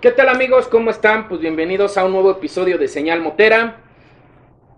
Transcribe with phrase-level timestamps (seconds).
[0.00, 0.66] ¿Qué tal amigos?
[0.68, 1.28] ¿Cómo están?
[1.28, 3.82] Pues bienvenidos a un nuevo episodio de Señal Motera.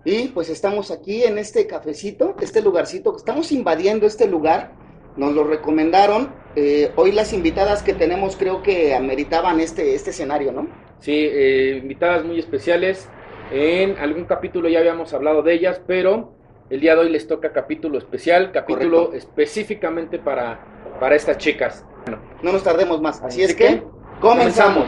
[0.04, 4.72] Y pues estamos aquí en este cafecito, este lugarcito, estamos invadiendo este lugar,
[5.16, 6.35] nos lo recomendaron.
[6.56, 10.66] Eh, hoy las invitadas que tenemos creo que ameritaban este, este escenario, ¿no?
[10.98, 13.09] Sí, eh, invitadas muy especiales.
[13.52, 16.32] En algún capítulo ya habíamos hablado de ellas, pero
[16.68, 19.18] el día de hoy les toca capítulo especial, capítulo Correcto.
[19.18, 20.59] específicamente para,
[20.98, 21.86] para estas chicas.
[22.07, 23.84] Bueno, No nos tardemos más, así es que,
[24.23, 24.86] comenzamos.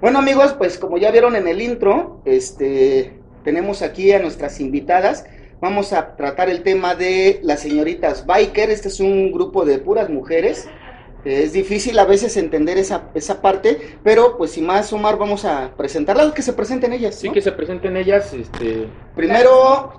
[0.00, 5.26] Bueno amigos, pues como ya vieron en el intro, este, tenemos aquí a nuestras invitadas.
[5.60, 8.70] Vamos a tratar el tema de las señoritas biker.
[8.70, 10.68] Este es un grupo de puras mujeres.
[11.24, 15.72] Es difícil a veces entender esa, esa parte, pero pues sin más, Omar, vamos a
[15.74, 17.14] presentarlas, que se presenten ellas.
[17.14, 19.94] sí que se presenten ellas, este, Primero,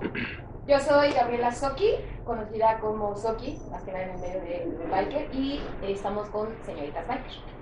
[0.68, 4.86] Yo soy Gabriela Soki, conocida como Soki, más que nada en el medio de, de
[4.88, 7.56] Biker, y eh, estamos con señoritas Biker.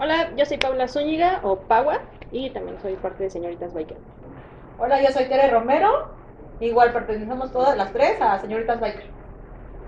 [0.00, 3.96] Hola, yo soy Paula Zúñiga o Paua y también soy parte de Señoritas Biker.
[4.80, 6.08] Hola, yo soy Tere Romero.
[6.60, 9.06] Igual pertenecemos todas las tres a Señoritas Biker.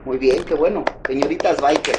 [0.05, 1.95] muy bien, qué bueno, señoritas biker.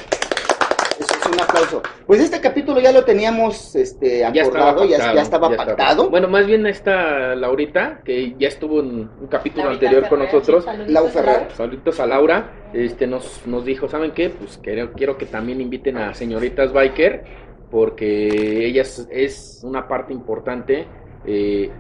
[1.00, 1.82] Eso es un aplauso.
[2.06, 5.16] Pues este capítulo ya lo teníamos este, ya estaba acordado, ya, pactado.
[5.16, 6.10] ya estaba ya pactado.
[6.10, 10.66] Bueno, más bien está Laurita, que ya estuvo en un capítulo Laurita anterior con nosotros.
[10.88, 11.48] Lau Ferrer.
[11.56, 14.32] Saluditos a Laura, este nos, nos dijo, ¿saben qué?
[14.32, 17.24] Pues quiero, quiero que también inviten a señoritas biker,
[17.72, 20.88] porque ella es, es una parte importante
[21.26, 21.72] eh,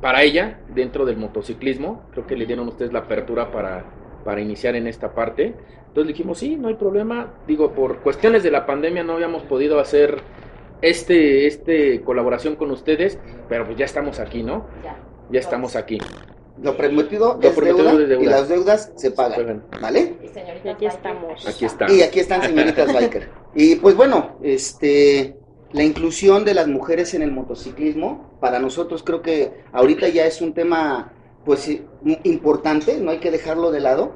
[0.00, 2.02] para ella dentro del motociclismo.
[2.12, 3.84] Creo que le dieron ustedes la apertura para,
[4.24, 5.54] para iniciar en esta parte.
[5.88, 7.34] Entonces dijimos, sí, no hay problema.
[7.46, 10.22] Digo, por cuestiones de la pandemia no habíamos podido hacer
[10.82, 13.18] este, este colaboración con ustedes,
[13.48, 14.66] pero pues ya estamos aquí, ¿no?
[14.84, 14.96] Ya.
[15.30, 15.98] Ya estamos aquí.
[16.62, 18.22] Lo prometido Lo es prometido deuda, es deuda.
[18.22, 19.64] y las deudas se pagan, pagan.
[19.80, 20.16] ¿vale?
[20.22, 21.46] Y señoritas Y aquí estamos.
[21.48, 21.92] Aquí está.
[21.92, 23.28] Y aquí están señoritas biker.
[23.54, 25.36] Y pues bueno, este
[25.72, 30.40] la inclusión de las mujeres en el motociclismo para nosotros creo que ahorita ya es
[30.40, 31.12] un tema
[31.44, 31.70] pues
[32.24, 34.12] importante, no hay que dejarlo de lado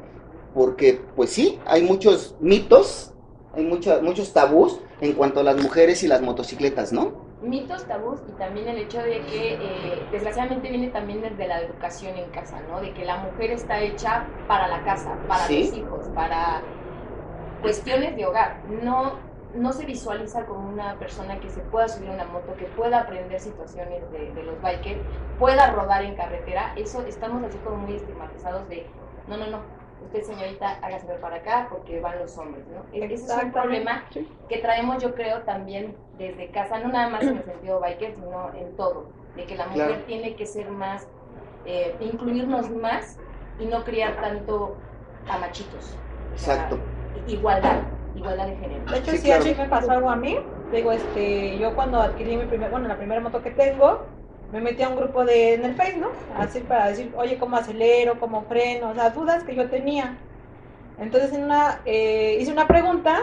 [0.55, 3.13] porque pues sí, hay muchos mitos,
[3.55, 7.25] hay muchos muchos tabús en cuanto a las mujeres y las motocicletas, ¿no?
[7.43, 12.17] Mitos, tabús y también el hecho de que eh, desgraciadamente viene también desde la educación
[12.17, 12.81] en casa, ¿no?
[12.81, 15.65] De que la mujer está hecha para la casa, para Sí.
[15.65, 16.63] los hijos, para
[17.61, 18.63] cuestiones de hogar.
[18.83, 19.13] No,
[19.55, 23.01] no se visualiza como una persona que se pueda subir a una moto, que pueda
[23.01, 25.01] aprender situaciones de, de los bikers,
[25.39, 26.73] pueda rodar en carretera.
[26.77, 28.87] Eso estamos así como muy estigmatizados de,
[29.29, 29.59] no, no, no,
[30.05, 32.85] usted señorita hágase ver para acá porque van los hombres, ¿no?
[32.93, 34.05] Ese es un problema
[34.49, 38.53] que traemos yo creo también desde casa, no nada más en el sentido biker, sino
[38.55, 40.05] en todo, de que la mujer Claro.
[40.07, 41.09] tiene que ser más,
[41.65, 43.19] eh, incluirnos más
[43.59, 44.77] y no criar tanto
[45.29, 45.97] a machitos.
[46.35, 46.79] O sea, Exacto.
[48.15, 48.87] Igualdad, igualdad de género.
[48.89, 49.45] De hecho, Sí, sí, claro.
[49.45, 50.37] así me pasó algo a mí.
[50.71, 54.07] Digo, este, yo cuando adquirí mi primer, bueno, la primera moto que tengo,
[54.51, 56.09] me metí a un grupo de, en el Face, ¿no?
[56.29, 58.19] Así para decir, oye, ¿cómo acelero?
[58.21, 58.91] ¿Cómo freno?
[58.91, 60.27] O sea, dudas que yo tenía.
[60.97, 63.19] Entonces, en una, eh, hice una pregunta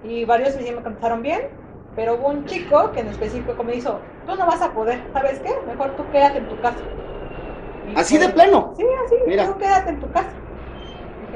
[0.00, 1.40] y varios sí me contestaron bien,
[1.94, 5.40] pero hubo un chico que en específico me dijo, tú no vas a poder, ¿sabes
[5.40, 5.50] qué?
[5.66, 6.94] Mejor tú quédate en tu casa.
[7.82, 8.60] Y Así de plano.
[8.76, 9.44] Sí, así, Mira.
[9.44, 10.47] tú quédate en tu casa.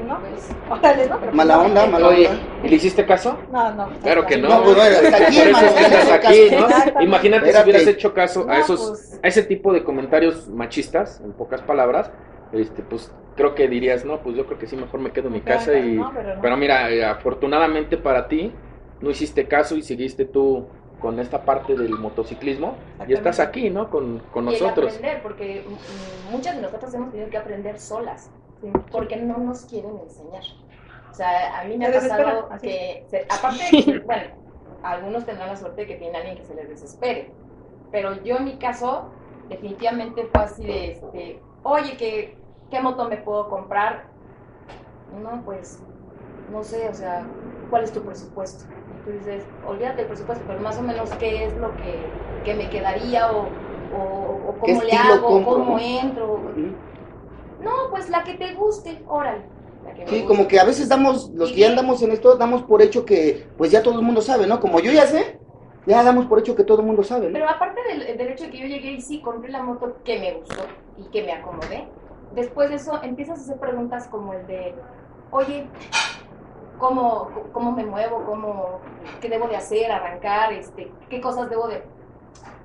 [0.07, 1.09] No, Pues, órale, ¿no?
[1.15, 2.41] Pero pues Mala no, onda, mala Oye, onda.
[2.63, 3.37] ¿y le hiciste caso?
[3.51, 3.89] No, no.
[4.01, 4.49] Claro que no.
[4.49, 5.67] No, pues bueno, hasta aquí, hermano,
[6.13, 6.91] aquí, caso.
[6.95, 7.01] ¿no?
[7.01, 7.69] Imagínate si Espérate.
[7.69, 12.11] hubieras hecho caso a esos, pues- a ese tipo de comentarios machistas, en pocas palabras,
[12.51, 15.33] este, pues creo que dirías, no, pues yo creo que sí, mejor me quedo en
[15.33, 15.93] mi Claro, casa y...
[15.93, 16.41] no, pero no.
[16.41, 18.51] Pero mira, eh, afortunadamente para ti,
[19.01, 20.67] no hiciste caso y seguiste tú
[20.99, 22.77] con esta parte del motociclismo
[23.07, 23.89] y estás aquí, ¿no?
[23.89, 24.93] Con, con y nosotros.
[24.95, 25.65] aprender, porque
[26.31, 28.29] muchas de nosotras hemos tenido que aprender solas,
[28.63, 28.71] Sí.
[28.91, 30.43] porque no nos quieren enseñar.
[31.11, 32.67] O sea, a mí me ha pasado así.
[32.67, 34.23] que, se- aparte, de que, bueno,
[34.81, 37.39] algunos tendrán la suerte de que tienen a alguien que se les desespere,
[37.91, 43.17] pero yo en mi caso, definitivamente fue así de, este, oye, ¿qué, ¿qué moto me
[43.17, 44.13] puedo comprar?
[45.09, 45.85] No, pues,
[46.47, 47.37] no sé, o sea,
[47.67, 48.65] ¿cuál es tu presupuesto?
[48.89, 52.55] Y tú dices, olvídate del presupuesto, pero más o menos qué es lo que, que
[52.55, 56.33] me quedaría o, o, o ¿Qué cómo le hago, compro, cómo entro.
[56.35, 56.83] Ujú.
[57.63, 59.43] No, pues la que te guste, órale.
[60.07, 63.05] Sí, como que a veces damos, los que ya andamos en esto, damos por hecho
[63.05, 64.59] que pues ya todo el mundo sabe, ¿no?
[64.59, 65.39] Como yo ya sé,
[65.85, 67.33] ya damos por hecho que todo el mundo sabe, ¿no?
[67.33, 70.19] Pero aparte del, del hecho de que yo llegué y sí compré la moto que
[70.19, 70.63] me gustó
[70.97, 71.87] y que me acomodé,
[72.33, 74.73] después de eso empiezas a hacer preguntas como el de,
[75.31, 75.67] oye,
[76.77, 78.23] ¿cómo, cómo me muevo?
[78.25, 78.79] ¿Cómo,
[79.21, 79.91] ¿Qué debo de hacer?
[79.91, 80.53] ¿Arrancar?
[80.53, 81.83] Este, ¿Qué cosas debo de...?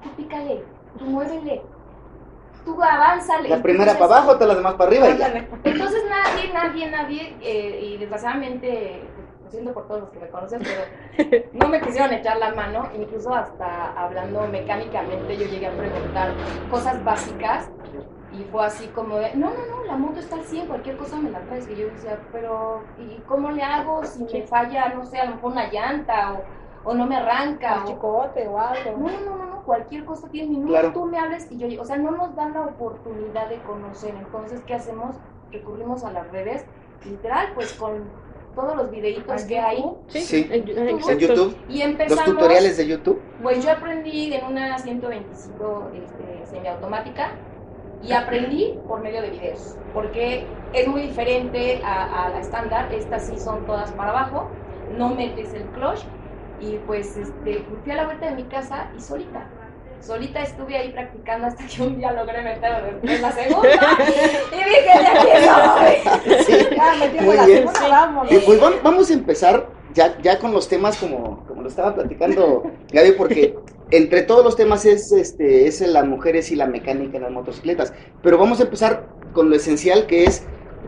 [0.02, 0.64] Tú pícale,
[0.98, 1.62] tú muévele,
[2.68, 3.48] tú avánzale.
[3.48, 5.48] La primera para abajo, todas las demás para arriba y ya.
[5.64, 9.02] Entonces nadie, nadie, nadie, eh, y desgraciadamente,
[9.44, 12.88] lo siento por todos los que me conocen, pero no me quisieron echar la mano,
[12.94, 16.32] incluso hasta hablando mecánicamente yo llegué a preguntar
[16.70, 17.70] cosas básicas
[18.38, 21.16] y fue así como de, no, no, no, la moto está al 100, cualquier cosa
[21.16, 25.06] me la traes, y yo decía, pero ¿y cómo le hago si me falla, no
[25.06, 27.78] sé, a lo mejor una llanta o, o no me arranca?
[27.78, 28.96] Un o- chicote o no, algo.
[28.98, 30.92] no, no, no, no, cualquier cosa tiene minutos, Claro.
[30.92, 34.14] tú me hables y yo, o sea, no nos dan la oportunidad de conocer.
[34.14, 35.16] Entonces, ¿qué hacemos?
[35.50, 36.64] Recurrimos a las redes,
[37.04, 38.10] literal, pues con
[38.54, 39.84] todos los videitos que hay.
[40.08, 40.48] Sí, Sí.
[40.50, 41.20] en- En exacto.
[41.20, 43.20] YouTube, Y los empezamos, tutoriales de YouTube.
[43.42, 47.30] pues yo aprendí en una 125 este, semiautomática
[48.00, 53.26] y aprendí por medio de videos, porque es muy diferente a, a la estándar, estas
[53.26, 54.50] sí son todas para abajo,
[54.88, 56.04] no metes el clutch
[56.60, 59.48] y pues este, fui a la vuelta de mi casa y solita.
[60.00, 63.68] Solita estuve ahí practicando hasta que un día logré meter en la segunda
[64.52, 66.44] y dije, de aquí soy.
[66.44, 66.66] Sí.
[66.76, 67.58] Ya, metimos la bien.
[67.68, 68.32] segunda, vámonos.
[68.32, 71.94] Y pues vam- vamos a empezar ya, ya con los temas como, como lo estaba
[71.96, 72.62] platicando
[72.92, 73.56] Gaby, porque
[73.90, 77.92] entre todos los temas es, este, es las mujeres y la mecánica en las motocicletas.
[78.22, 80.44] Pero vamos a empezar con lo esencial que es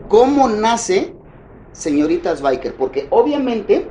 [0.07, 1.13] cómo nace
[1.73, 3.87] señoritas biker, porque obviamente,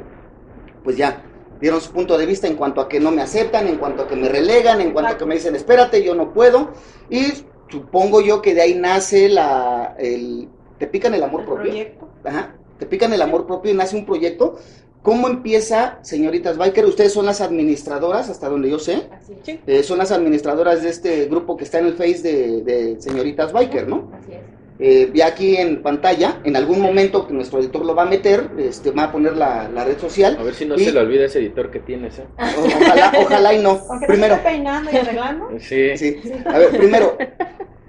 [0.83, 1.25] pues ya
[1.61, 4.09] dieron su punto de vista en cuanto a que no me aceptan, en cuanto a
[4.09, 6.71] que me relegan, en cuanto a que me dicen, espérate, yo no puedo,
[7.11, 7.25] y
[7.71, 10.49] supongo yo que de ahí nace la, el,
[10.79, 11.65] te pican el amor El propio.
[11.71, 12.09] proyecto.
[12.25, 14.57] Ajá, te pican el amor propio y nace un proyecto.
[15.03, 16.85] ¿Cómo empieza, señoritas Biker?
[16.85, 19.09] Ustedes son las administradoras, hasta donde yo sé.
[19.11, 19.59] Así es.
[19.67, 23.51] Eh, son las administradoras de este grupo que está en el Face de, de señoritas
[23.53, 24.11] Biker, ¿no?
[24.13, 24.41] Así es.
[24.83, 28.49] Eh, ya aquí en pantalla, en algún momento que nuestro editor lo va a meter,
[28.59, 30.37] este, va a poner la, la red social.
[30.41, 32.25] A ver si no Y- se le olvida ese editor que tienes, ¿eh?
[32.39, 33.79] O- Ojalá, ojalá y no.
[33.91, 35.49] Aunque Primero, te peinando y arreglando.
[35.61, 35.97] Sí.
[35.99, 36.21] sí.
[36.47, 37.17] A ver, primero,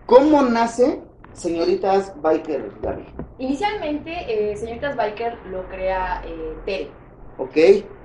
[0.05, 0.99] ¿cómo nace
[1.33, 3.05] señoritas Biker, Gaby?
[3.39, 6.88] Inicialmente, eh, Señoritas Biker lo crea eh, Tere.
[7.38, 7.57] ¿Ok?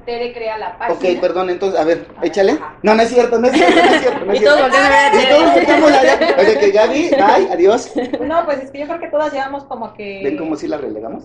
[0.06, 0.96] Tere crea la página.
[1.14, 2.52] Ok, perdón, entonces, a ver, A ver, échale.
[2.52, 2.76] ajá.
[2.82, 4.24] No, no es cierto, no es cierto, no es cierto.
[4.24, 4.76] No es Y todos cierto.
[4.76, 5.22] voltean a ver.
[5.22, 6.18] Y todos volteamos allá.
[6.38, 7.92] Oye, que Gaby, bye, adiós.
[8.20, 10.20] No, pues es que yo creo que todas llevamos como que.
[10.24, 11.24] ¿Ven cómo si la relegamos?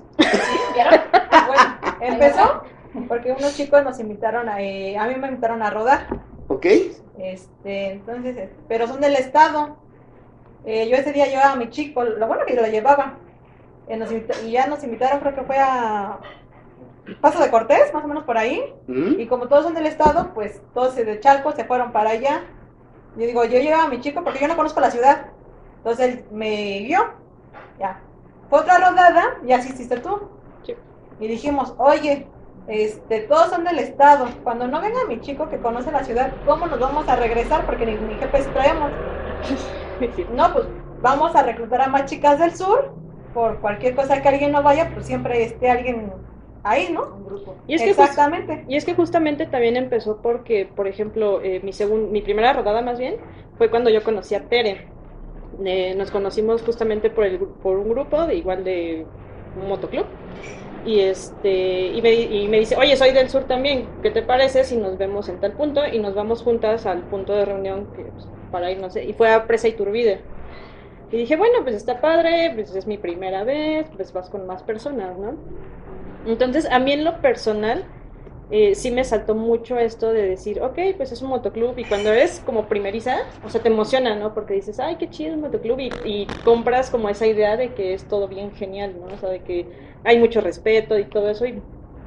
[0.74, 1.00] ¿Vieron?
[1.48, 2.63] Bueno, empezó
[3.07, 4.62] porque unos chicos nos invitaron a.
[4.62, 6.07] eh, a mí me invitaron a rodar.
[6.48, 6.66] ¿Ok?
[7.19, 9.77] Este, entonces, eh, pero son del estado.
[10.66, 13.18] Eh, yo ese día llevaba a mi chico, lo bueno que lo llevaba.
[13.88, 16.18] Eh, nos invita- y ya nos invitaron, creo que fue a
[17.19, 18.74] Paso de Cortés, más o menos por ahí.
[18.88, 19.19] ¿Mm?
[19.19, 22.44] Y como todos son del estado, pues todos de Chalco se fueron para allá.
[23.18, 25.27] Yo digo, yo llevaba a mi chico porque yo no conozco la ciudad.
[25.77, 27.01] Entonces él me guió.
[27.80, 28.00] Ya.
[28.50, 30.30] Fue otra rodada y así hiciste tú.
[30.63, 30.75] Sí.
[31.19, 32.27] Y dijimos, oye,
[32.68, 34.27] este, todos son del estado.
[34.44, 37.65] Cuando no venga mi chico que conoce la ciudad, ¿cómo nos vamos a regresar?
[37.65, 38.92] Porque ni, ni GPS traemos.
[40.33, 40.65] No, pues
[41.00, 42.92] vamos a reclutar a más chicas del sur.
[43.36, 46.12] Por cualquier cosa que alguien no vaya, pues siempre esté alguien
[46.63, 47.04] ahí, ¿no?
[47.16, 47.63] Un grupo.
[47.68, 48.66] Y es que Exactamente.
[48.68, 52.81] Y es que justamente también empezó porque, por ejemplo, eh, mi, segun- mi primera rodada
[52.81, 53.16] más bien
[53.58, 54.94] fue cuando yo conocí a Tere.
[55.66, 59.12] Eh, nos conocimos justamente por, el, por un grupo, de igual de
[59.54, 60.08] un motoclub.
[60.84, 64.24] Y, este, y, me, di- y me dice, oye, soy del sur también, ¿qué te
[64.24, 65.86] parece si nos vemos en tal punto?
[65.88, 69.13] Y nos vamos juntas al punto de reunión que, pues, para ir, no sé, y
[69.13, 70.32] fue a Presa Iturbide.
[71.12, 74.63] Y dije, bueno, pues está padre, pues es mi primera vez, pues vas con más
[74.63, 75.44] personas, ¿no?
[76.24, 77.92] Entonces, a mí en lo personal,
[78.50, 82.12] eh, sí me saltó mucho esto de decir, ok, pues es un motoclub y cuando
[82.12, 84.34] eres como primeriza, o sea, te emociona, ¿no?
[84.34, 87.94] Porque dices, ay, qué chido un motoclub y, y compras como esa idea de que
[87.94, 89.13] es todo bien genial, ¿no?
[89.13, 89.70] O sea, de que
[90.04, 91.63] hay mucho respeto y todo eso y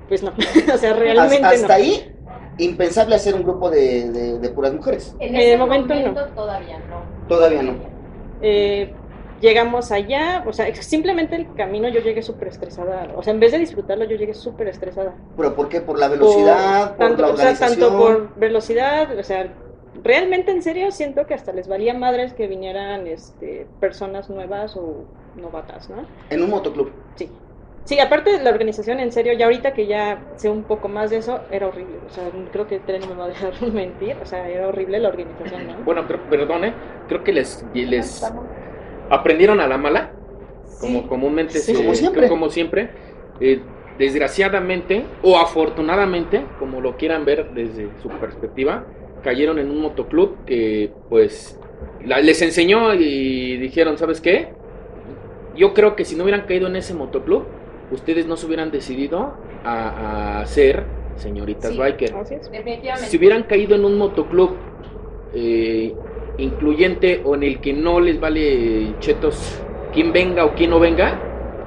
[0.06, 0.34] pues no,
[0.74, 1.74] o sea, realmente Hasta, hasta no.
[1.74, 2.16] ahí,
[2.58, 5.16] impensable hacer un grupo de, de- de puras mujeres.
[5.18, 6.34] En En ese el momento momento, no.
[6.34, 7.12] todavía no.
[7.26, 7.74] Todavía no.
[8.40, 9.03] Eh,
[9.44, 13.52] llegamos allá, o sea, simplemente el camino yo llegué súper estresada, o sea, en vez
[13.52, 15.14] de disfrutarlo yo llegué súper estresada.
[15.36, 15.82] ¿Pero por qué?
[15.82, 16.96] ¿Por la velocidad?
[16.96, 17.78] ¿Por, tanto, la o sea, organización?
[17.78, 19.52] tanto por velocidad, o sea,
[20.02, 25.04] realmente en serio siento que hasta les valía madres que vinieran este, personas nuevas o
[25.36, 26.06] novatas, ¿no?
[26.30, 26.90] En un motoclub.
[27.16, 27.30] Sí.
[27.84, 31.10] Sí, aparte de la organización, en serio, ya ahorita que ya sé un poco más
[31.10, 31.98] de eso, era horrible.
[32.06, 34.16] O sea, creo que Tere no me va a dejar mentir.
[34.22, 35.84] O sea, era horrible la organización, ¿no?
[35.84, 36.72] Bueno, creo, perdone,
[37.08, 37.62] creo que les,
[39.14, 40.12] aprendieron a la mala,
[40.80, 41.06] como Sí.
[41.08, 41.72] comúnmente Sí.
[41.72, 42.28] se- Como siempre.
[42.28, 42.90] como siempre.
[43.40, 43.60] Eh,
[43.98, 48.84] desgraciadamente o afortunadamente, como lo quieran ver desde su perspectiva,
[49.22, 51.58] cayeron en un motoclub que pues
[52.04, 54.48] la- les enseñó y dijeron, ¿sabes qué?
[55.56, 57.44] yo creo que si no hubieran caído en ese motoclub,
[57.92, 60.82] ustedes no se hubieran decidido a, a ser
[61.14, 61.78] señoritas Sí.
[61.78, 62.12] biker.
[62.16, 62.50] Así es.
[62.50, 63.06] Definitivamente.
[63.08, 64.56] Si hubieran caído en un motoclub
[65.32, 65.94] eh,
[66.38, 69.62] incluyente o en el que no les vale chetos
[69.92, 71.20] quién venga o quién no venga,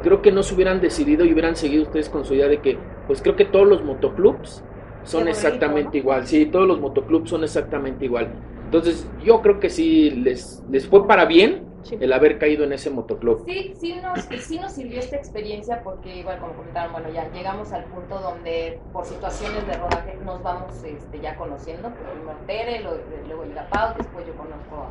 [0.04, 2.78] creo que no se hubieran decidido y hubieran seguido ustedes con su idea de que,
[3.08, 4.64] pues creo que todos los motoclubs
[5.04, 5.98] son Qué bonito, exactamente ¿no?
[5.98, 6.28] igual.
[6.28, 8.30] Sí, todos los motoclubs son exactamente igual.
[8.66, 11.98] Entonces, yo creo que sí les, les fue para bien Sí.
[12.00, 13.44] el haber caído en ese motoclub.
[13.46, 17.72] Sí, sí nos, sí nos sirvió esta experiencia porque, igual como comentaron, bueno, ya llegamos
[17.72, 21.90] al punto donde por situaciones de rodaje nos vamos este, ya conociendo.
[21.90, 24.88] Pues, primero Tere, lo- luego llega Pau, después yo conozco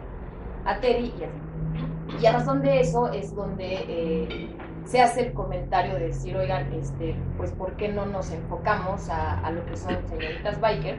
[0.65, 2.23] a, a Terry y así.
[2.23, 4.49] Y a razón de eso es donde eh,
[4.85, 9.41] se hace el comentario de decir, oigan, este, pues ¿por qué no nos enfocamos a,
[9.41, 10.97] a lo que son señoritas biker?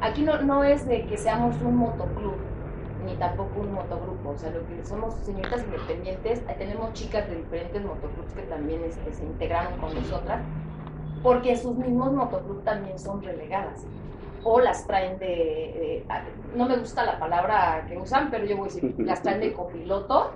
[0.00, 2.36] Aquí no, no es de que seamos un motoclub,
[3.04, 7.36] ni tampoco un motogrupo, o sea, lo que somos señoritas independientes, ahí tenemos chicas de
[7.36, 10.40] diferentes motoclubs que también este, se integraron con nosotras,
[11.22, 13.84] porque sus mismos motoclubs también son relegadas,
[14.44, 16.06] o las traen de, de-
[16.56, 19.52] no me gusta la palabra que usan, pero yo voy a decir, las traen de
[19.52, 20.32] copiloto,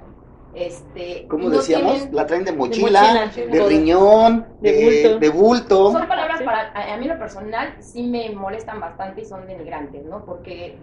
[0.54, 5.18] este, no decíamos, tienen- la traen de mochila, mochila, de riñón, De de, bulto.
[5.18, 5.92] de bulto.
[5.92, 6.44] son palabras Sí.
[6.44, 10.24] para, a, a mí lo personal sí me molestan bastante y son denigrantes, ¿no?
[10.24, 10.78] Porque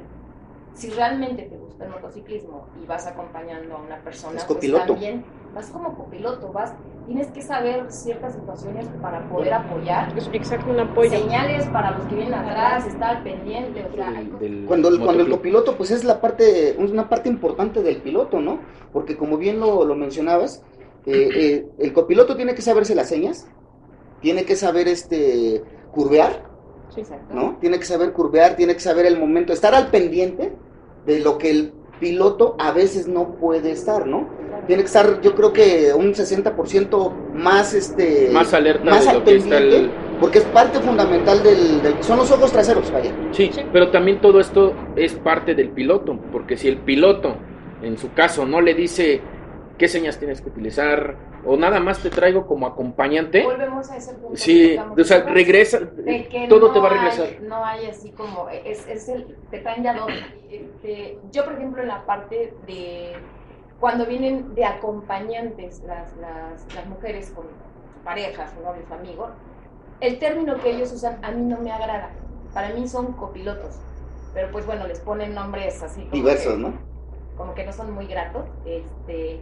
[0.74, 5.24] si realmente te gusta el motociclismo y vas acompañando a una persona, Es pues también
[5.54, 6.74] vas como copiloto, vas,
[7.06, 11.10] tienes que saber ciertas situaciones para poder apoyar, Es exacto un apoyo.
[11.12, 15.00] señales para los que vienen atrás, estar al pendiente, o sea, del- del Cuando el,
[15.00, 18.60] cuando el copiloto, pues es la parte, una parte importante del piloto, ¿no?
[18.92, 20.64] Porque como bien lo, lo mencionabas,
[21.06, 23.48] eh, eh, el copiloto tiene que saberse las señas,
[24.22, 26.53] tiene que saber este curvear,
[26.90, 27.02] Sí.
[27.02, 27.34] Exacto.
[27.34, 27.58] ¿no?
[27.60, 30.54] Tiene que saber curvear, tiene que saber el momento, estar al pendiente
[31.06, 34.28] de lo que el piloto a veces no puede estar, ¿no?
[34.68, 38.30] Tiene que estar, yo creo que un 60% más, este...
[38.32, 41.82] más alerta más de al lo que está el, pendiente, porque es parte fundamental del,
[41.82, 43.12] del- son los ojos traseros, vaya.
[43.32, 43.62] Sí, Sí.
[43.72, 47.36] pero también todo esto es parte del piloto, porque si el piloto,
[47.82, 49.22] en su caso, no le dice
[49.78, 54.14] qué señas tienes que utilizar, o nada más te traigo como acompañante, Volvemos a ese
[54.14, 54.38] punto.
[54.38, 57.42] sí, o sea, regresa, de que todo no te va a hay- regresar.
[57.42, 59.90] no hay así como, es, es el, te traen de.
[60.50, 63.14] Este, yo, por ejemplo, en la parte de
[63.80, 67.46] cuando vienen de acompañantes las, las, las mujeres con
[68.04, 69.32] parejas, o novios, amigos,
[70.00, 72.10] el término que ellos usan a mí no me agrada.
[72.54, 73.80] Para mí son copilotos.
[74.34, 76.74] Pero pues bueno, les ponen nombres así como Diversos, que- ¿no?
[77.38, 78.46] como que no son muy gratos.
[78.66, 79.42] Este,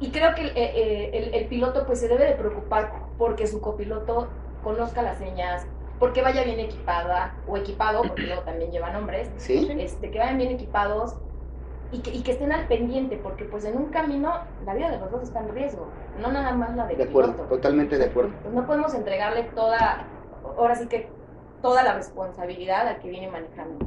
[0.00, 3.60] y creo que el, eh, el- el piloto pues se debe de preocupar porque su
[3.60, 5.66] copiloto conozca las señas,
[5.98, 9.68] porque vaya bien equipada o equipado, porque luego también llevan hombres, ¿Sí?
[9.78, 11.14] este, que vayan bien equipados
[11.90, 14.98] y que, y que estén al pendiente, porque pues en un camino la vida de
[14.98, 17.54] los dos está en riesgo, no nada más la del De acuerdo, piloto.
[17.56, 18.32] totalmente de acuerdo.
[18.42, 20.10] Pues no podemos entregarle toda,
[20.42, 21.12] ahora sí que
[21.60, 23.78] toda la responsabilidad al que viene manejando.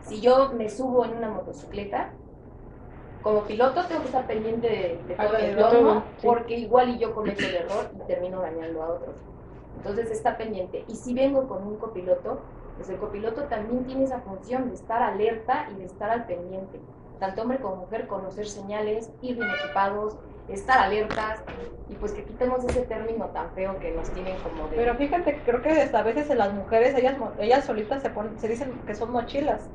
[0.00, 2.14] Si yo me subo en una motocicleta,
[3.20, 6.26] como piloto tengo que estar pendiente de, de todo Ah, el entorno, sí.
[6.26, 9.16] porque igual y yo cometo el error y termino dañando a otros.
[9.74, 10.84] Entonces está pendiente.
[10.88, 12.40] Y si vengo con un copiloto,
[12.76, 16.80] pues el copiloto también tiene esa función de estar alerta y de estar al pendiente.
[17.18, 21.40] Tanto hombre como mujer, conocer señales, ir bien equipados, estar alertas
[21.88, 24.76] y pues que quitemos ese término tan feo que nos tienen como de...
[24.76, 28.10] Pero fíjate que creo que hasta a veces las mujeres, ellas, mo- ellas solitas se,
[28.10, 29.68] ponen, se dicen que son mochilas.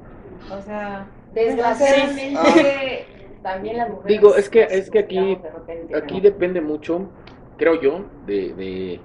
[0.52, 3.08] O sea, Desgraciadamente
[3.44, 4.08] también las mujeres...
[4.08, 6.22] Digo, es que- es que aquí- juzgamos de repente, aquí ¿no?
[6.22, 7.10] depende mucho,
[7.58, 9.00] creo yo, de, de,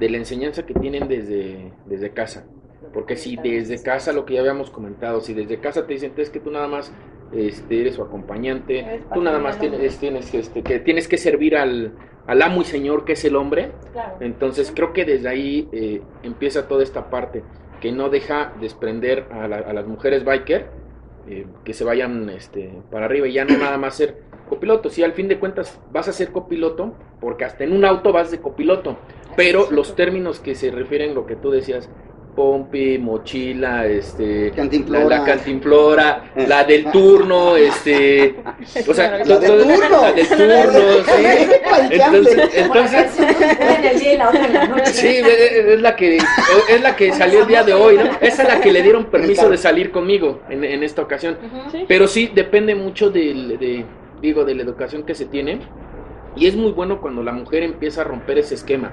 [0.00, 2.46] de la enseñanza que tienen desde, desde casa.
[2.92, 6.30] Porque si desde casa, lo que ya habíamos comentado, si desde casa te dicen es
[6.30, 6.92] que tú nada más
[7.32, 11.56] este, eres su acompañante, Eres tú nada más tienes, tienes este, que tienes que servir
[11.56, 11.92] al,
[12.26, 14.16] al amo y señor que es el hombre, Claro.
[14.20, 17.42] entonces creo que desde ahí eh, empieza toda esta parte
[17.80, 20.66] que no deja desprender a, la- a las mujeres biker
[21.28, 24.90] eh, que se vayan este, para arriba y ya no nada más ser copiloto.
[24.90, 28.30] Si al fin de cuentas vas a ser copiloto, porque hasta en un auto vas
[28.30, 28.98] de copiloto,
[29.36, 31.88] pero los términos que se refieren, lo que tú decías,
[32.34, 35.18] pompi, mochila, este, la, Cantimplora.
[35.18, 38.36] la cantimplora, la del turno, este,
[38.88, 40.00] o sea, La del turno.
[40.02, 41.24] la del turno, sí.
[41.90, 43.18] Entonces, entonces,
[44.18, 44.32] la
[44.76, 44.86] la.
[44.86, 48.04] Sí, es la que es la que salió el día de hoy, ¿no?
[48.20, 51.38] Esa es la que le dieron permiso de salir conmigo en, en esta ocasión.
[51.88, 53.84] Pero sí depende mucho del- de,
[54.20, 55.60] digo, de la educación que se tiene
[56.36, 58.92] y es muy bueno cuando la mujer empieza a romper ese esquema.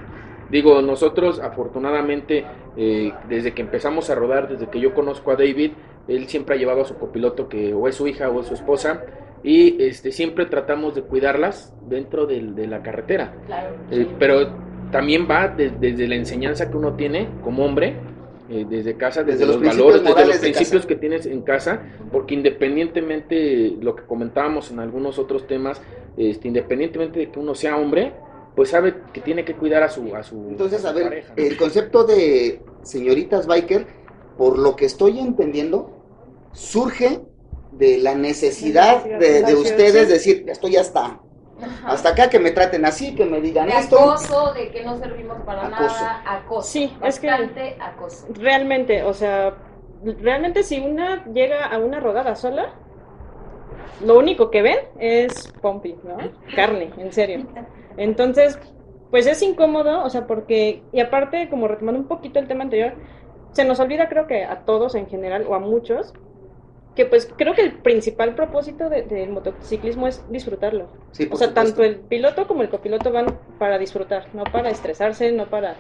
[0.52, 2.46] Digo, nosotros afortunadamente
[2.78, 5.72] eh, desde que empezamos a rodar, desde que yo conozco a David,
[6.08, 8.54] él siempre ha llevado a su copiloto que o es su hija o es su
[8.54, 9.04] esposa
[9.44, 13.34] y este siempre tratamos de cuidarlas dentro del- de, la carretera.
[13.48, 13.70] Claro.
[13.92, 14.50] Eh, pero
[14.92, 17.96] también va de- desde la enseñanza que uno tiene como hombre,
[18.50, 21.82] eh, desde casa, desde, Desde los valores, desde los de principios que tienes en casa,
[22.12, 25.82] porque independientemente, lo que comentábamos en algunos otros temas,
[26.18, 28.12] este, independientemente de que uno sea hombre,
[28.56, 31.44] pues sabe que tiene que cuidar a su, a su, Entonces, a ver, pareja, ¿no?
[31.44, 33.88] el concepto de señoritas biker,
[34.38, 35.92] por lo que estoy entendiendo,
[36.52, 37.22] surge
[37.72, 40.14] de la necesidad Necesidad, de, ustedes sí.
[40.14, 41.20] decir, esto ya está.
[41.62, 41.92] Ajá.
[41.92, 43.98] Hasta acá que me traten así, que me digan de esto.
[44.00, 45.84] acoso, de que no servimos para Acoso.
[45.84, 46.68] nada, acoso.
[46.68, 48.28] Sí, es que- acoso.
[48.34, 49.56] Realmente, o sea,
[50.04, 52.74] realmente si una llega a una rodada sola,
[54.06, 56.18] lo único que ven es pompi, ¿no?
[56.56, 57.46] Carne, en serio.
[57.98, 58.58] Entonces,
[59.10, 62.94] pues es incómodo, o sea, porque, y aparte, como retomando un poquito el tema anterior,
[63.52, 66.14] se nos olvida creo que a todos en general, o a muchos,
[66.96, 70.88] que pues creo que el principal propósito de- del motociclismo es disfrutarlo.
[71.12, 71.54] Sí, O sea, supuesto.
[71.54, 73.28] tanto el piloto como el copiloto van
[73.60, 75.76] para disfrutar, no para estresarse, no para...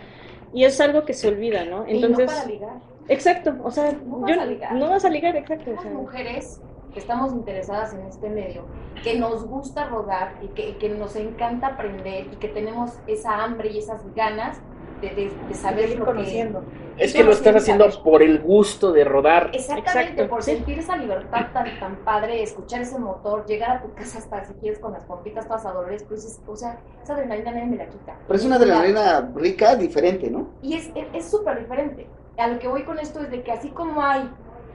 [0.54, 1.86] Y es algo que se olvida, ¿no?
[1.88, 2.30] Entonces...
[2.30, 2.74] y no para ligar.
[3.08, 4.74] Exacto, o sea, No yo- vas a ligar.
[4.76, 5.72] no vas a ligar, exacto.
[5.72, 6.62] o Las sea, mujeres
[6.94, 8.64] que estamos interesadas en este medio,
[9.04, 13.70] que nos gusta rodar y que, que nos encanta aprender y que tenemos esa hambre
[13.72, 14.60] y esas ganas
[15.02, 16.64] de, de- de saber ir lo conociendo.
[16.98, 18.04] Es que lo estás haciendo saber.
[18.04, 19.50] por el gusto de rodar.
[19.50, 19.58] que...
[19.58, 20.52] Exactamente, Exacto, por sí.
[20.52, 24.54] sentir esa libertad tan, tan padre, escuchar ese motor, llegar a tu casa hasta si
[24.56, 27.78] quieres con las pompitas todas a dolores, pues es- o sea, esa adrenalina nadie me
[27.78, 28.16] la quita.
[28.28, 30.50] Pero es una adrenalina rica, diferente, ¿no?
[30.62, 32.08] Y es es- es súper diferente.
[32.38, 34.30] A lo que voy con esto es de que así como hay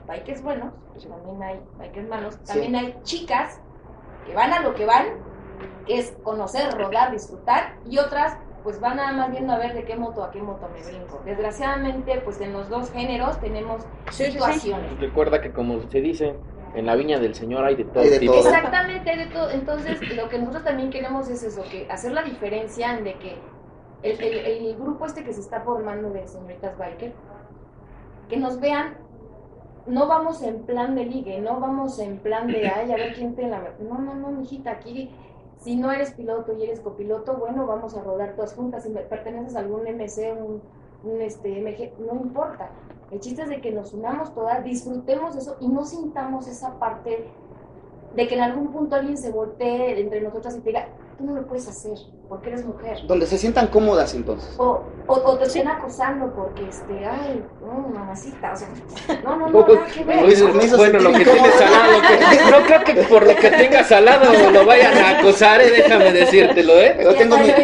[0.06, 3.60] bikers buenos, pues también hay bikers malos, también hay chicas
[4.26, 5.06] que van a lo que van,
[5.86, 9.84] que es conocer, rodar, disfrutar, y otras pues van nada más viendo a ver de
[9.84, 11.22] qué moto a qué moto me brinco.
[11.24, 14.32] Desgraciadamente, pues en los dos géneros tenemos Sí, sí, sí.
[14.32, 14.98] situaciones.
[14.98, 16.34] Recuerda que como se dice,
[16.74, 18.32] en la viña del Señor hay de todo Hay de tipo.
[18.32, 18.48] todo.
[18.48, 19.50] Exactamente, hay de todo.
[19.50, 23.38] Entonces, lo que nosotros también queremos es eso, que hacer la diferencia en de que
[24.02, 27.14] el, el- el grupo este que se está formando de señoritas biker,
[28.28, 28.96] que nos vean,
[29.86, 33.34] no vamos en plan de ligue, no vamos en plan de, ay, a ver quién
[33.34, 33.74] te la...
[33.80, 35.10] No, no, no, mijita, aquí,
[35.58, 38.84] si no eres piloto y eres copiloto, bueno, vamos a rodar todas juntas.
[38.84, 40.62] Si perteneces a algún MC, un,
[41.04, 42.70] un este, MG, no importa.
[43.10, 47.28] El chiste es de que nos unamos todas, disfrutemos eso y no sintamos esa parte
[48.14, 51.34] de que en algún punto alguien se voltee entre nosotras y te diga, tú no
[51.34, 52.98] lo puedes hacer porque eres mujer.
[53.06, 54.54] Donde se sientan cómodas entonces.
[54.58, 58.68] O, o, o te estén acosando porque, este, ay, no, mamacita, o sea,
[59.22, 60.22] no, no, no, nada que ver.
[60.22, 63.36] Luis, me hizo Bueno, lo que tienes al lado, que- no creo que por lo
[63.36, 66.98] que tengas al lado lo vayan a acosar, eh, déjame decírtelo, ¿eh?
[67.02, 67.48] Yo tengo mi.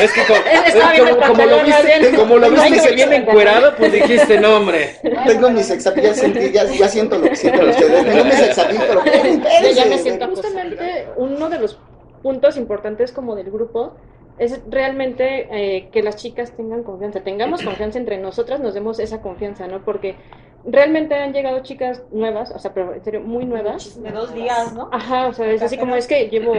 [0.00, 4.56] Es que es como, lo viste, como lo viste que viene encuerado, pues dijiste, no,
[4.56, 4.96] hombre.
[5.26, 8.04] tengo mi sexapil, ya sentí, ya, siento lo que sienten ustedes.
[8.04, 10.26] Tengo mi sexapil, pero ya, me siento.
[10.28, 11.78] Justamente uno de los
[12.22, 13.94] puntos importantes como del grupo
[14.38, 19.20] es realmente eh, que las chicas tengan confianza, tengamos confianza entre nosotras, nos demos esa
[19.20, 19.84] confianza, ¿no?
[19.84, 20.16] Porque
[20.64, 24.02] realmente han llegado chicas nuevas, o sea, pero en serio, muy nuevas.
[24.02, 24.88] De dos días, ¿no?
[24.92, 26.54] Ajá, o sea, es así como es que llevo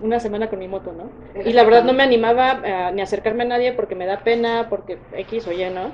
[0.00, 1.10] una semana con mi moto, ¿no?
[1.44, 4.66] Y la verdad no me animaba a, ni acercarme a nadie porque me da pena,
[4.68, 5.92] porque X o Y, ¿no?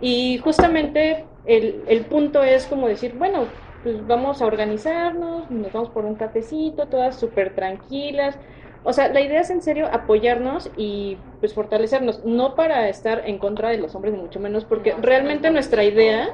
[0.00, 3.46] Y justamente el, el punto es como decir, bueno,
[3.82, 8.36] pues vamos a organizarnos, nos vamos por un cafecito, todas súper tranquilas.
[8.84, 13.38] O sea, la idea es en serio apoyarnos y pues fortalecernos, no para estar en
[13.38, 16.28] contra de los hombres ni mucho menos, porque No, realmente no, nuestra idea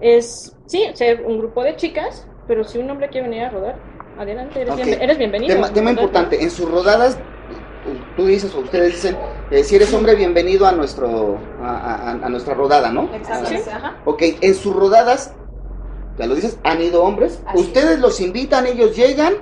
[0.00, 3.76] es, sí, ser un grupo de chicas, pero si un hombre quiere venir a rodar,
[4.18, 4.80] adelante, eres, Ok.
[4.80, 5.68] bienve- eres bienvenido.
[5.72, 7.18] Tema, importante, en sus rodadas,
[8.16, 9.16] tú dices o ustedes dicen,
[9.50, 13.08] eh, si eres hombre, bienvenido a nuestro a, a- a nuestra rodada, ¿no?
[13.14, 13.96] Exactamente, ajá.
[14.04, 15.34] Ok, en sus rodadas,
[16.18, 19.34] ya lo dices, han ido hombres, Así ustedes los invitan, ellos llegan,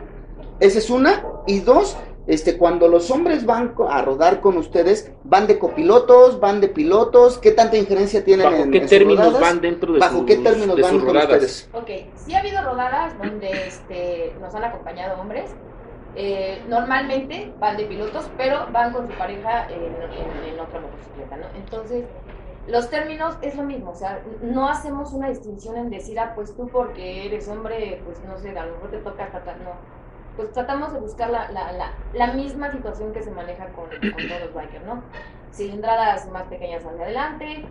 [0.60, 5.46] esa es una, y dos, este, cuando los hombres van a rodar con ustedes, van
[5.46, 9.24] de copilotos, van de pilotos, ¿qué tanta injerencia tienen ¿Bajo en, qué en sus términos
[9.26, 9.40] rodadas?
[9.40, 11.32] van dentro de ¿Bajo sus, qué términos de van sus con rodadas?
[11.32, 11.70] ustedes?
[11.72, 15.50] Ok, sí ha habido rodadas donde este, nos han acompañado hombres.
[16.16, 21.36] Eh, normalmente van de pilotos, pero van con su pareja en, en- en otra motocicleta,
[21.36, 21.44] ¿no?
[21.56, 22.04] Entonces,
[22.68, 26.54] los términos es lo mismo, o sea, no hacemos una distinción en decir, ah, pues
[26.54, 29.70] tú porque eres hombre, pues no sé, a lo mejor te toca tratar, no.
[30.36, 34.28] Pues tratamos de buscar la, la, la, la misma situación que se maneja con, con
[34.28, 35.02] todos los bikers, ¿no?
[35.52, 37.66] Cilindradas más pequeñas hacia adelante,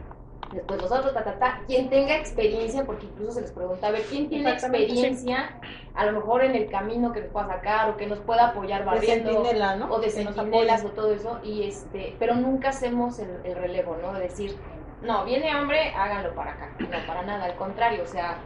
[0.52, 1.62] después los otros, ta, ta, ta.
[1.68, 4.66] Quien tenga experiencia, porque incluso se les pregunta, a ver, ¿quién tiene sí.
[4.66, 5.60] experiencia?
[5.96, 8.82] A lo mejor en el camino que nos pueda sacar o que nos pueda apoyar
[8.82, 9.92] De barriendo centinela, ¿no?
[9.92, 14.14] o de centinelas o todo eso y este pero nunca hacemos el, el relevo no
[14.14, 14.56] de decir
[15.02, 18.44] no viene hombre háganlo para acá no para nada al contrario o sea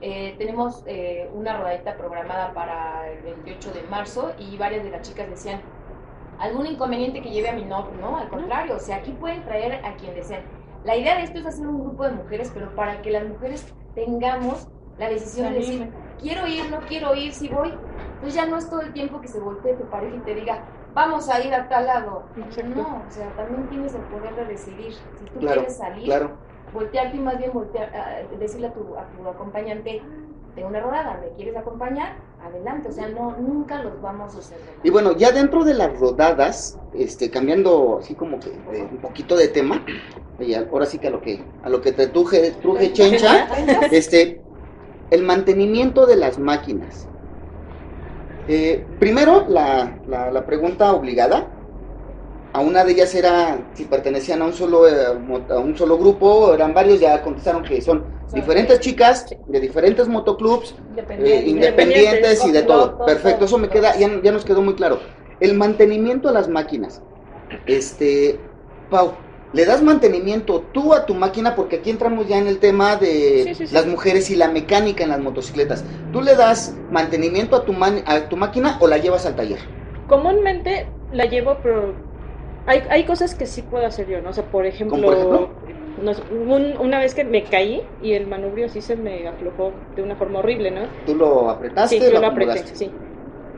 [0.00, 5.02] Eh, tenemos eh, una rodadita programada para el 28 de marzo y varias de las
[5.02, 5.60] chicas decían,
[6.38, 8.16] algún inconveniente que lleve a mi novio, ¿no?
[8.16, 10.44] Al contrario, o sea, aquí pueden traer a quien deseen.
[10.84, 13.74] La idea de esto es hacer un grupo de mujeres, pero para que las mujeres
[13.94, 17.80] tengamos la decisión de decir, quiero ir, no quiero ir, si voy.
[18.14, 20.68] Entonces ya no es todo el tiempo que se voltee tu pareja y te diga,
[20.88, 22.32] vamos a ir a tal lado.
[22.60, 24.92] No, o sea, también tienes el poder de decidir.
[25.14, 26.38] Si tú quieres salir, claro.
[26.72, 30.02] voltearte y más bien voltear, a- decirle a tu, a tu acompañante,
[30.54, 32.16] tengo una rodada, ¿me quieres acompañar?
[32.40, 34.58] Adelante, o sea, no, nunca los vamos a hacer.
[34.82, 39.36] Y bueno, ya dentro de las rodadas, este, cambiando así como que eh, un poquito
[39.36, 39.84] de tema,
[40.38, 43.48] y ahora sí que a lo que a lo que te truje, truje chencha,
[43.92, 44.40] este,
[45.10, 47.08] el mantenimiento de las máquinas.
[48.48, 51.48] Eh, primero, la, la, la pregunta obligada.
[52.54, 55.06] A una de ellas era si pertenecían a un solo eh,
[55.50, 60.74] a un solo grupo, eran varios, ya contestaron que son diferentes chicas de diferentes motoclubs,
[60.96, 63.04] eh, independientes y de todo.
[63.04, 64.98] Perfecto, eso me queda, ya, ya nos quedó muy claro.
[65.40, 67.02] El mantenimiento a las máquinas.
[67.66, 68.40] Este,
[68.90, 69.12] Pau,
[69.52, 71.54] ¿le das mantenimiento tú a tu máquina?
[71.54, 73.74] Porque aquí entramos ya en el tema de Sí, sí, sí.
[73.74, 75.84] las mujeres y la mecánica en las motocicletas.
[76.12, 79.58] ¿Tú le das mantenimiento a tu, man- a tu máquina o la llevas al taller?
[80.08, 81.94] Comúnmente la llevo, pero
[82.66, 84.30] hay, hay cosas que sí puedo hacer yo, ¿no?
[84.30, 85.48] O sea, por ejemplo, ¿Cómo por ejemplo?
[86.02, 90.02] nos- un- una vez que me caí y el manubrio sí se me aflojó de
[90.02, 90.82] una forma horrible, ¿no?
[91.06, 91.98] ¿Tú lo apretaste?
[91.98, 92.60] Sí, yo lo acomodaste?
[92.60, 92.90] apreté, sí.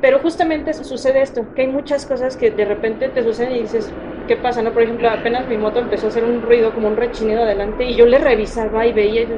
[0.01, 3.61] Pero justamente su- sucede esto, que hay muchas cosas que de repente te suceden y
[3.63, 4.63] dices, ¿qué pasa?
[4.63, 4.73] no?
[4.73, 7.97] Por ejemplo, apenas mi moto empezó a hacer un ruido como un rechinido adelante y
[7.97, 9.29] yo le revisaba y veía, y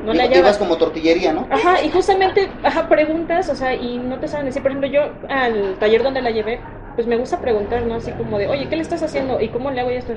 [0.00, 0.58] no la Ibas hallaba.
[0.58, 1.46] como tortillería, ¿no?
[1.48, 5.18] Ajá, y justamente, ajá, preguntas, o sea, y no te saben decir, por ejemplo, yo
[5.28, 7.94] al taller donde la llevé, pues me gusta preguntar, ¿no?
[7.96, 9.40] Así como de, oye, ¿qué le estás haciendo?
[9.40, 10.14] ¿Y cómo le hago esto?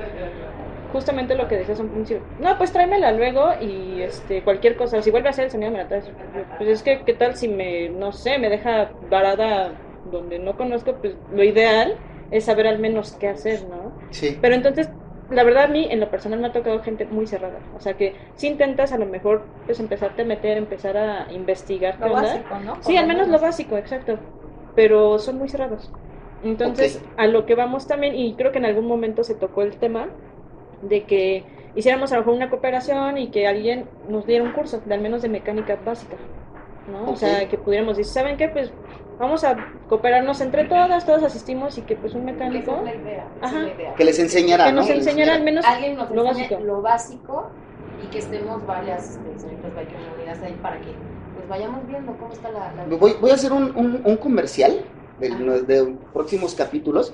[0.87, 2.27] Justamente lo que decías un principio.
[2.37, 5.01] No, pues tráemela luego y este cualquier cosa.
[5.03, 6.11] Si vuelve a hacer el sonido, me la traes.
[6.57, 10.95] Pues es que, ¿qué tal si me, no sé, me deja varada donde no conozco?
[10.95, 11.95] Pues lo ideal
[12.31, 13.93] es saber al menos qué hacer, ¿no?
[14.11, 14.37] Sí.
[14.39, 14.89] Pero entonces,
[15.29, 17.59] la verdad a mí en lo personal me ha tocado gente muy cerrada.
[17.75, 21.99] O sea que si intentas a lo mejor pues empezarte a meter, empezar a investigar
[21.99, 22.21] Lo onda.
[22.21, 22.77] básico, ¿no?
[22.81, 24.17] Sí, al menos lo básico, exacto.
[24.75, 25.91] Pero son muy cerrados.
[26.43, 29.77] Entonces, a lo que vamos también, y creo que en algún momento se tocó el
[29.77, 30.07] tema
[30.81, 31.43] de que
[31.75, 35.01] hiciéramos a lo mejor una cooperación y que alguien nos diera un curso, de al
[35.01, 36.15] menos de mecánica básica.
[36.89, 37.11] ¿no?
[37.11, 38.47] O sea, que pudiéramos decir, ¿saben qué?
[38.47, 38.71] Pues
[39.19, 39.55] vamos a
[39.89, 43.27] cooperarnos entre todas, todos asistimos y que pues un Esa mecánico es la idea.
[43.37, 43.57] esa Ajá.
[43.59, 43.95] es la idea.
[43.95, 44.93] Que les enseñara, que nos ¿no?
[44.93, 46.61] enseñara al menos Alguien nos lo enseñe básico.
[46.63, 47.51] lo básico
[48.01, 50.95] y que estemos varias este, señoritas bike unidas ahí para que
[51.35, 54.85] pues vayamos viendo cómo está la, la- Voy, voy a hacer un, un- un comercial
[55.19, 55.29] de,
[55.63, 57.13] de próximos capítulos.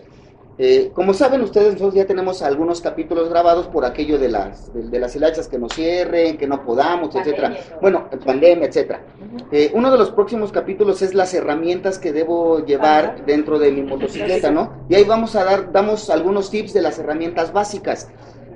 [0.58, 4.84] Eh, como saben ustedes, nosotros ya tenemos algunos capítulos grabados por aquello de las, de,
[4.84, 7.50] de las hilachas que nos cierren, que no podamos, Pandemia etcétera.
[7.70, 7.80] todo.
[7.82, 9.02] Bueno, pandemia, etcétera.
[9.20, 9.46] Ujú.
[9.52, 13.24] Eh, uno de los próximos capítulos es las herramientas que debo llevar Ajá.
[13.26, 14.72] dentro de mi motocicleta, ¿no?
[14.88, 18.08] Y ahí vamos a dar, damos algunos tips de las herramientas básicas.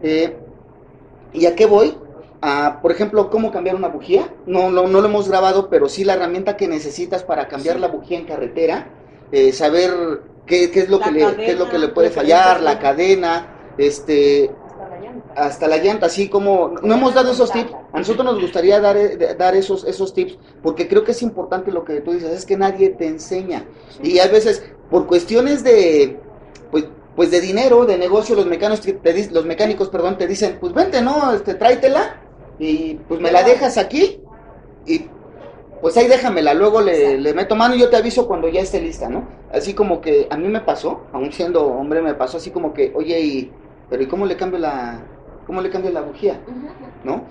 [0.01, 0.38] Eh,
[1.33, 1.97] ¿Y a qué voy?
[2.41, 4.33] A, por ejemplo, cómo cambiar una bujía.
[4.45, 7.89] No, no, no lo hemos grabado, pero sí la herramienta que necesitas para cambiar la
[7.89, 8.88] bujía en carretera.
[9.33, 9.91] Eh, saber
[10.49, 12.79] qué, qué es lo La que le, qué es lo que le puede fallar, la
[12.79, 14.51] cadena, este,
[15.35, 16.07] hasta la llanta.
[16.07, 19.85] así como no hemos dado esos tips, a nosotros nos gustaría dar, eh, dar esos,
[19.85, 23.07] esos tips, porque creo que es importante lo que tú dices, es que nadie te
[23.07, 23.65] enseña.
[24.03, 26.19] Y a veces, por cuestiones de,
[26.71, 26.85] pues,
[27.15, 31.01] pues de dinero, de negocio, los mecánicos, te, los mecánicos, perdón, te dicen, pues vente,
[31.01, 31.31] ¿no?
[31.31, 32.21] Este, tráetela,
[32.57, 34.21] y pues me la dejas aquí,
[34.85, 35.07] y
[35.81, 38.81] pues ahí déjamela, luego le, le meto mano y yo te aviso cuando ya esté
[38.81, 39.27] lista, ¿no?
[39.51, 42.91] Así como que a mí me pasó, aún siendo hombre me pasó así como que,
[42.95, 43.51] oye, y,
[43.89, 44.99] pero ¿y cómo le cambio la,
[45.49, 46.39] cómo le cambio la bujía.
[47.03, 47.23] ¿no?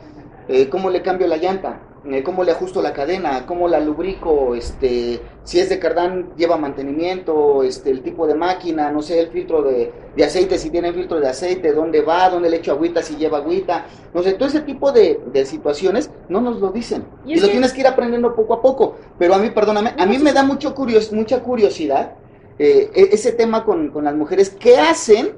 [0.48, 1.78] Eh, ¿Cómo le cambio la llanta?
[2.04, 3.44] Eh, ¿Cómo le ajusto la cadena?
[3.44, 4.54] ¿Cómo la lubrico?
[4.54, 9.30] Este, si es de cardán, lleva mantenimiento, este, el tipo de máquina, no sé, el
[9.30, 13.02] filtro de, de aceite, si tiene filtro de aceite, dónde va, dónde le echo agüita,
[13.02, 17.04] si lleva agüita, no sé, todo ese tipo de, de situaciones no nos lo dicen.
[17.26, 18.96] Y lo que- tienes que ir aprendiendo poco a poco.
[19.18, 22.14] Pero a mí, perdóname, a mí me da mucho curios, mucha curiosidad
[22.61, 24.50] eh, e- ese tema con, con las mujeres.
[24.50, 25.37] ¿Qué hacen?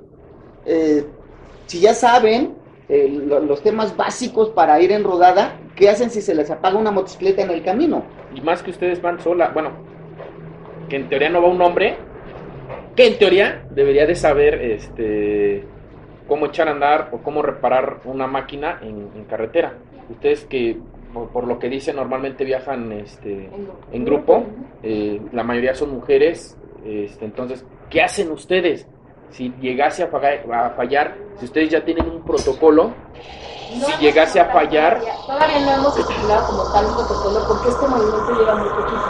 [0.66, 1.06] eh,
[1.66, 2.54] si ya saben
[2.90, 6.76] eh, lo- los temas básicos para ir en rodada, ¿qué hacen si se les apaga
[6.78, 8.04] una motocicleta en el camino?
[8.34, 9.70] Y más que ustedes van sola, bueno,
[10.88, 11.96] que en teoría no va un hombre,
[12.96, 15.64] que en teoría debería de saber este
[16.28, 19.74] cómo echar a andar o cómo reparar una máquina en, en carretera.
[20.10, 20.76] Ustedes que
[21.12, 23.48] por, por lo que dicen normalmente viajan este
[23.92, 24.44] En grupo.
[24.82, 28.86] eh, la mayoría son mujeres, este, entonces, ¿qué hacen ustedes?
[29.30, 32.90] Si llegase a, pagar- a fallar, si ustedes ya tienen un protocolo,
[33.78, 37.68] No si llegase a fallar, Todavía, todavía no hemos estipulado como tal un protocolo porque
[37.68, 39.04] este movimiento lleva muy poquito.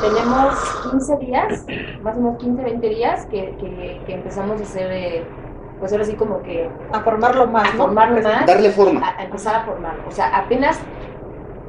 [0.00, 0.54] Tenemos
[0.90, 1.66] 15 días,
[2.02, 5.24] más o menos 15, 20 días que, que, que empezamos a hacer, eh,
[5.78, 7.84] pues ahora sí como que A formarlo más, a ¿no?
[7.84, 8.46] formarlo más.
[8.46, 9.06] Darle forma.
[9.06, 10.02] a, a empezar a formarlo.
[10.08, 10.80] O sea, apenas,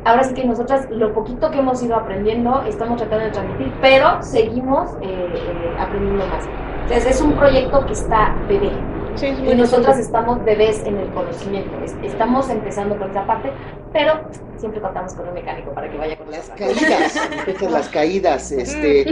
[0.05, 4.21] ahora sí que nosotras, lo poquito que hemos ido aprendiendo, estamos tratando de transmitir, pero
[4.23, 6.47] seguimos eh, eh, aprendiendo más.
[6.83, 8.71] Entonces, es un proyecto que está bebé.
[9.15, 11.71] Sí, es Y nosotras estamos bebés en el conocimiento.
[11.83, 13.51] Es- Estamos empezando con esa parte,
[13.91, 14.13] pero
[14.57, 17.29] siempre contamos con un mecánico para que vaya con Las las caídas,
[17.71, 19.05] las caídas, este,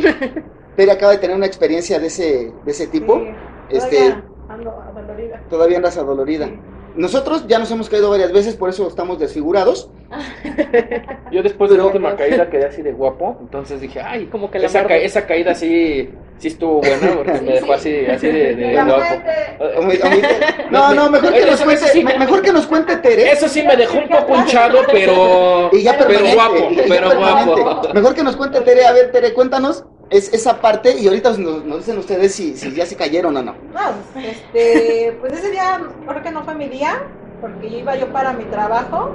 [0.76, 3.28] Pere acaba de tener una experiencia de ese, de ese tipo, Sí,
[3.70, 5.42] este, todavía ando adolorida.
[5.50, 6.46] todavía andas adolorida.
[6.48, 6.60] Sí.
[6.96, 9.90] Nosotros ya nos hemos caído varias veces, por eso estamos desfigurados.
[11.32, 14.60] yo después de la última caída quedé así de guapo, entonces dije, ay, Como que
[14.60, 18.28] la esa, ca- esa caída sí, sí estuvo buena porque Sí, me dejó así, así
[18.28, 19.04] de, de La guapo.
[20.72, 22.04] No, no, mejor que nos cuente, sí.
[22.04, 23.32] me- mejor que nos cuente Tere.
[23.32, 27.18] Eso sí me dejó un poco hinchado, pero, Y ya pero guapo, y ya pero
[27.18, 27.94] guapo.
[27.94, 31.64] Mejor que nos cuente Tere, a ver Tere, cuéntanos es, esa parte y ahorita nos,
[31.80, 33.54] dicen ustedes si, ya se cayeron o no.
[33.74, 37.04] No, este, pues ese día creo que no fue mi día,
[37.42, 39.12] porque iba yo para mi trabajo.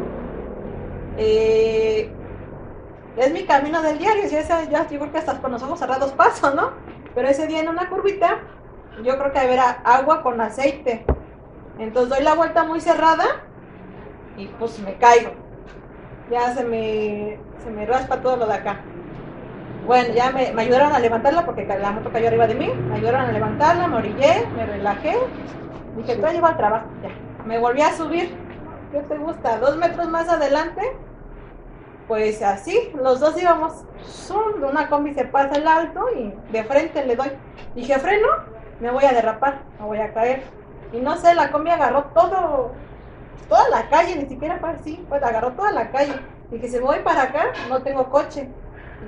[1.19, 2.11] Eh,
[3.17, 5.79] es mi camino del diario, si esa, ya, yo creo que hasta con los ojos
[5.79, 6.73] cerrados paso, ¿no?
[7.15, 8.41] Pero ese día en una curvita,
[9.05, 11.05] yo creo que había agua con aceite.
[11.79, 13.25] Entonces doy la vuelta muy cerrada
[14.37, 15.31] y pues me caigo.
[16.31, 18.81] Ya se me, se me raspa todo lo de acá.
[19.87, 22.73] Bueno, ya me, ayudaron a levantarla porque la moto cayó arriba de mí.
[22.89, 25.15] Me ayudaron a levantarla, me orillé, me relajé.
[25.97, 26.87] Dije, tú llevo al trabajo.
[27.03, 27.11] Ya.
[27.45, 28.35] Me volví a subir.
[28.91, 29.59] ¿Qué te gusta?
[29.59, 30.81] Dos metros más adelante.
[32.09, 33.85] Pues así, los dos íbamos.
[34.59, 37.33] De una combi se pasa el alto y de frente le doy.
[37.75, 38.29] Dije, freno,
[38.81, 40.45] me voy a derrapar, me voy a caer.
[40.93, 42.73] Y no sé, la combi agarró todo,
[43.49, 46.15] toda la calle, ni siquiera fue así, pues agarró toda la calle.
[46.51, 48.49] Dije, si voy para acá, no tengo coche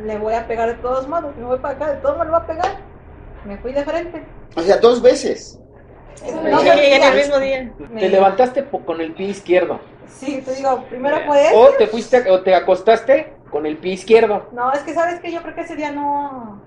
[0.05, 2.33] le voy a pegar de todos modos, me voy para acá, de todos modos le
[2.33, 2.77] voy a pegar.
[3.45, 4.25] Me fui de frente.
[4.57, 5.59] O sea, dos veces.
[6.23, 7.71] No, Sí, en el mismo día.
[7.91, 9.81] Me- Te levantaste con el pie izquierdo.
[10.09, 14.47] Sí, te digo, primero fue O te fuiste, o te acostaste con el pie izquierdo.
[14.53, 16.61] No, es que sabes que yo creo que ese día no.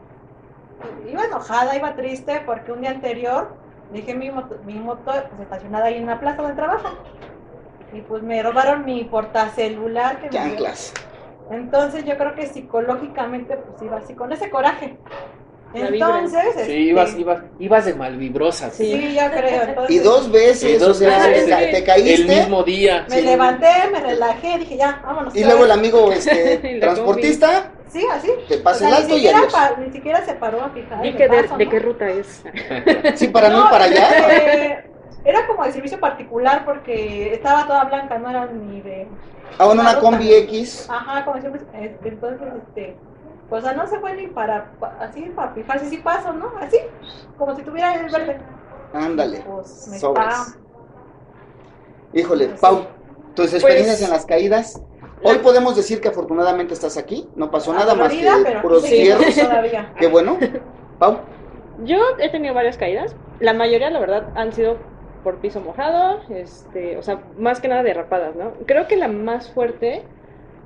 [1.12, 3.50] Iba enojada, iba triste porque un día anterior
[3.92, 6.90] dejé mi moto, mi moto pues, estacionada ahí en la plaza de trabajo.
[7.92, 10.30] Y pues me robaron mi portacelular que me.
[10.30, 10.94] Chanclas.
[11.52, 14.98] Entonces yo creo que psicológicamente pues iba así con ese coraje.
[15.72, 18.72] Entonces, Sí, este, ibas, ibas, ibas de malvibrosa.
[18.72, 18.86] Sí.
[18.92, 19.62] Sí, yo creo.
[19.64, 21.72] Entonces, Y dos veces, Y dos o sea, veces, te, ca- sí.
[21.72, 22.14] te caíste.
[22.34, 23.06] El mismo día.
[23.08, 23.22] Me Sí.
[23.22, 25.36] levanté, me relajé, dije ya, vámonos.
[25.36, 28.30] Y luego el amigo este, transportista Sí, así.
[28.48, 29.54] te O pasa sea, el ni alto y siquiera, adiós.
[29.54, 31.02] pa- ni siquiera se paró a fijar.
[31.02, 31.72] Que de, paso, de ¿no?
[31.72, 32.44] qué ruta es.
[33.16, 34.10] Sí, para no ir para allá.
[34.32, 34.84] Eh,
[35.26, 39.08] era como de servicio particular porque estaba toda blanca, no era ni de.
[39.58, 40.88] Ah, una combi X.
[40.90, 41.62] Ajá, como siempre.
[41.74, 42.98] este, entonces, este.
[43.50, 44.72] Pues o sea, no se fue ni para.
[44.80, 46.52] pa- así, para fijar si sí paso, ¿no?
[46.62, 46.78] Así.
[47.38, 48.38] Como si tuviera el verde.
[48.94, 49.40] Ándale.
[49.42, 50.58] Pues me Sobres.
[52.14, 52.88] Híjole, Pues Pau,
[53.36, 54.82] tus experiencias Pues- en las caídas.
[55.22, 57.28] Hoy podemos decir que afortunadamente estás aquí.
[57.36, 59.10] No pasó nada más que puros sí.
[60.00, 60.38] Qué bueno.
[61.00, 61.20] Pau.
[61.84, 63.16] Yo he tenido varias caídas.
[63.40, 64.78] La mayoría, la verdad, han sido
[65.24, 68.56] por piso mojado, este, o sea, más que nada derrapadas, ¿no?
[68.68, 70.08] Creo que la más fuerte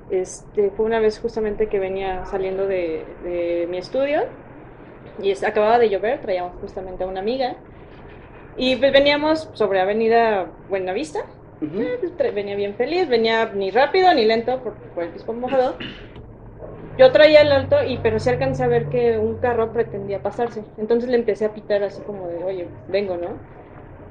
[0.08, 4.22] este, fue una vez justamente que venía saliendo de, de mi estudio
[5.18, 7.58] y es- acababa de llover, traíamos justamente a una amiga
[8.56, 11.20] y pues veníamos sobre Avenida Buenavista,
[12.16, 15.80] tra- venía bien feliz, venía ni rápido ni lento por, por el piso mojado.
[16.96, 20.64] Yo traía el alto y pero sí alcancé a ver que un carro pretendía pasarse.
[20.76, 23.40] Entonces le empecé a pitar así como de, oye, vengo, ¿no?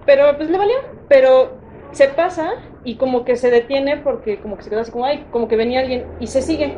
[0.06, 0.76] Pero pues le valió.
[1.08, 1.58] Pero
[1.92, 5.26] se pasa y como que se detiene porque como que se quedó así como, ay,
[5.32, 6.76] como que venía alguien y se sigue.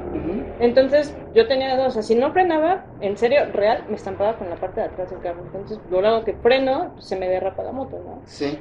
[0.60, 4.50] Entonces yo tenía dos, o sea, si no frenaba, en serio, real, me estampaba con
[4.50, 5.42] la parte de atrás del carro.
[5.46, 8.22] Entonces, luego que freno, pues, se me derrapa la moto, ¿no?
[8.26, 8.60] Sí.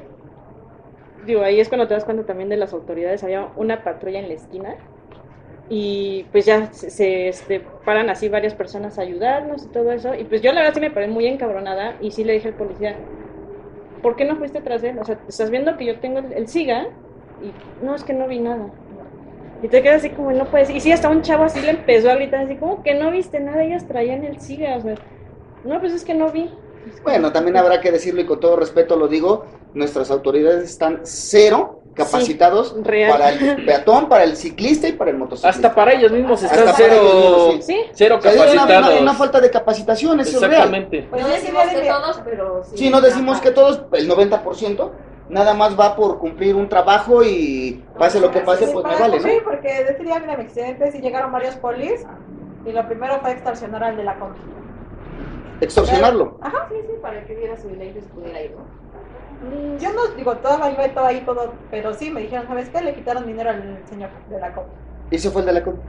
[1.26, 3.22] Digo, ahí es cuando te das cuenta también de las autoridades.
[3.24, 4.76] Había una patrulla en la esquina
[5.70, 10.14] y pues ya se, se, este, paran así varias personas a ayudarnos y todo eso.
[10.14, 12.54] Y pues yo la verdad sí me paré muy encabronada y sí le dije al
[12.54, 12.96] policía,
[14.04, 14.98] ¿por qué no fuiste tras él?
[14.98, 16.88] O sea, estás viendo que yo tengo el, SIGA
[17.42, 18.66] y no, es que no vi nada.
[19.62, 20.68] Y te quedas así como, no puedes.
[20.68, 23.40] Y sí, hasta un chavo así le empezó a gritar así como que no viste
[23.40, 24.76] nada, ellas traían el SIGA.
[24.76, 24.96] O sea,
[25.64, 26.50] no, pues es que no vi.
[27.02, 31.80] Bueno, también habrá que decirlo y con todo respeto lo digo, nuestras autoridades están cero
[31.94, 32.74] capacitados
[33.10, 35.48] para el peatón, para el ciclista y para el motociclista.
[35.48, 38.36] Hasta para ellos mismos Hasta están para cero, ellos mismos, Sí, cero O sea, hay
[38.38, 38.90] una, capacitados.
[38.92, 40.52] una- una falta de capacitación, eso es real.
[40.52, 41.06] Exactamente.
[41.10, 42.76] Pues no sí decimos que todos, pero sí.
[42.78, 44.90] Si no decimos que todos, el 90%,
[45.28, 48.94] nada más va por cumplir un trabajo y pase lo que pase, Sí, pues me
[49.00, 49.22] vale, ¿no?
[49.22, 52.04] Sí, porque de ese día de mi accidente sí llegaron varios polis
[52.66, 54.38] y lo primero fue extorsionar al de la combi.
[55.60, 56.38] Extorsionarlo.
[56.42, 58.83] Ajá, Sí, sí, para que viera su dinero y pudiera ir, ¿no?
[59.78, 62.80] Yo no digo todo el veto ahí, todo, pero sí me dijeron, ¿sabes qué?
[62.80, 64.70] Le quitaron dinero al señor de la combi.
[65.10, 65.80] ¿Y ese fue el de la combi?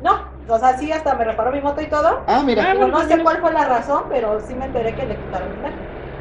[0.00, 2.24] No, o sea, sí, hasta me reparó mi moto y todo.
[2.26, 3.24] Ah, mira, Ah, bueno, no sé bueno.
[3.24, 5.76] cuál fue la razón, pero sí me enteré que le quitaron dinero.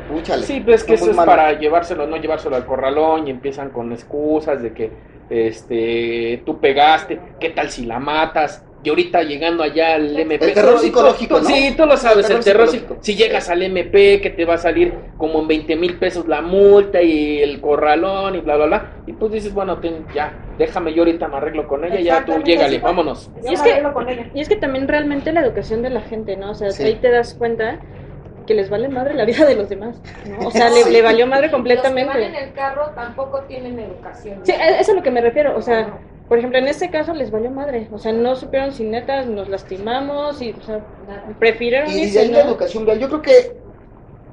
[0.06, 0.44] púchale.
[0.44, 3.92] Sí, pues es que eso es para llevárselo, no llevárselo al corralón y empiezan con
[3.92, 4.92] excusas de que
[5.30, 8.66] este tú pegaste, ¿qué tal si la matas?
[8.84, 10.44] Y ahorita llegando allá al MP.
[10.46, 11.50] El terror psicológico, tú- ¿no?
[11.50, 13.02] Sí, tú lo sabes, El el terror psicológico.
[13.02, 16.42] Si llegas al MP, que te va a salir como en 20 mil pesos la
[16.42, 18.92] multa y el corralón y bla, bla, bla.
[19.08, 22.34] Y pues dices, bueno, ten, ya, déjame yo ahorita me arreglo con ella, ya tú
[22.44, 22.90] llégale, fue.
[22.90, 23.32] vámonos.
[23.48, 24.30] Y es que- arreglo con ella.
[24.34, 26.52] Y es que también realmente la educación de la gente, ¿no?
[26.52, 26.84] O sea, Sí.
[26.84, 27.80] ahí te das cuenta
[28.46, 30.48] que les vale madre la vida de los demás, ¿no?
[30.48, 30.92] O sea, le, Sí.
[30.92, 31.78] le valió madre Los que van en
[32.10, 32.44] completamente.
[32.44, 34.40] el carro tampoco tienen educación.
[34.44, 37.14] Sí, eso es a lo que me refiero, o sea, por ejemplo, en este caso
[37.14, 40.86] les valió madre, o sea, no supieron si netas nos lastimamos y, o sea,
[41.40, 43.64] prefirieron Y de ahí la educación vial, yo creo que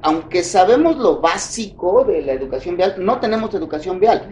[0.03, 4.29] aunque sabemos lo básico de la educación vial, no tenemos educación vial.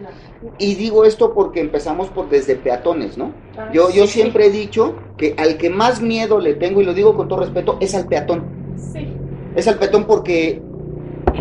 [0.58, 3.32] Y digo esto porque empezamos por desde peatones, ¿no?
[3.56, 4.14] Ah, Yo, yo sí.
[4.14, 7.40] siempre he dicho que al que más miedo le tengo, y lo digo con todo
[7.40, 8.44] respeto, es al peatón.
[8.76, 9.14] Sí.
[9.54, 10.60] Es al peatón porque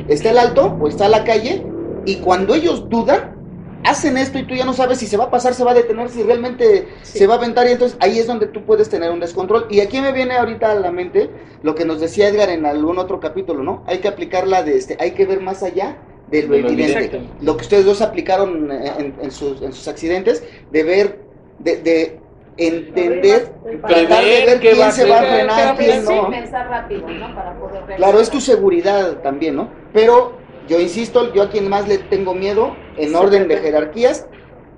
[0.07, 1.65] está el alto o está la calle
[2.05, 3.35] y cuando ellos dudan,
[3.83, 5.73] hacen esto y tú ya no sabes si se va a pasar, se va a
[5.73, 7.19] detener, si realmente Sí.
[7.19, 9.67] se va a aventar y entonces ahí es donde tú puedes tener un descontrol.
[9.69, 11.29] Y aquí me viene ahorita a la mente
[11.63, 13.83] lo que nos decía Edgar en algún otro capítulo, ¿no?
[13.87, 17.21] Hay que aplicarla de este, hay que ver más allá de lo De lo evidente.
[17.41, 21.19] Lo que ustedes dos aplicaron eh, en, en sus, en sus accidentes, de ver,
[21.59, 22.19] de, de
[22.57, 26.29] entender, El tratar de ver va quién se va a frenar, quién no.
[26.29, 27.33] pensar rápido, ¿no?
[27.35, 27.95] Para poder.
[27.95, 29.69] Claro, es tu seguridad también, ¿no?
[29.93, 30.33] Pero
[30.69, 34.27] yo insisto, yo a quien más le tengo miedo en orden de jerarquías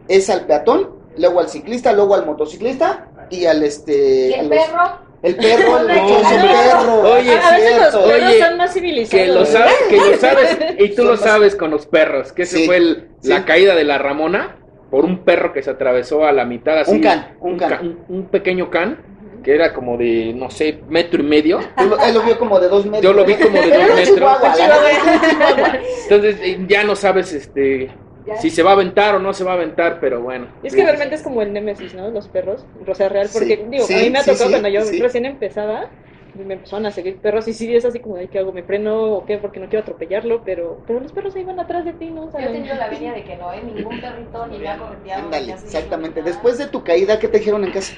[0.07, 4.57] es al peatón, luego al ciclista, luego al motociclista y al este ¿Y el los-
[4.59, 5.11] perro?
[5.23, 7.13] el perro, el No, perro.
[7.13, 9.25] Oye, a, veces los perros Oye, son más civilizados.
[9.25, 12.31] Que lo sabes, que lo sabes, y tú Son lo más- sabes con los perros,
[12.31, 14.57] que ese Sí, fue el- la caída de la Ramona
[14.89, 16.91] por un perro que se atravesó a la mitad así.
[16.91, 17.69] Un can, un can.
[17.69, 19.10] ca- un- un pequeño can,
[19.43, 21.59] que era como de, no sé, metro y medio.
[21.77, 23.03] Lo- él lo vio como de dos metros.
[23.03, 24.15] Yo lo vi como de dos metros.
[24.15, 25.79] Chihuahua, Chihuahua.
[26.03, 27.91] Entonces eh, ya no sabes este
[28.25, 28.37] Ya.
[28.37, 30.47] si se va a aventar o no se va a aventar, pero bueno.
[30.61, 32.09] Y es que realmente es como el némesis, ¿no?
[32.11, 34.69] Los perros, Rosa Real, porque Sí, digo, sí, a mí me ha tocado sí, cuando
[34.69, 34.99] yo sí.
[35.01, 35.89] recién empezaba,
[36.33, 39.15] me empezaron a seguir perros y sí es así como de qué hago, me freno
[39.15, 42.11] o qué, porque no quiero atropellarlo, pero pero los perros ahí van atrás de ti,
[42.11, 42.25] ¿no?
[42.25, 43.61] O sea, Yo he tenido la venia de que no, ¿eh?
[43.63, 45.23] Ningún perrito ni me ha correteado.
[45.25, 46.19] Ándale, exactamente.
[46.21, 46.31] nada.
[46.31, 47.93] Después de tu caída, ¿qué te dijeron en casa?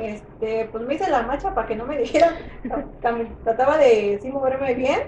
[0.00, 2.34] Este, pues me hice la macha para que no me dijeran.
[3.42, 5.00] Trataba de sí moverme bien,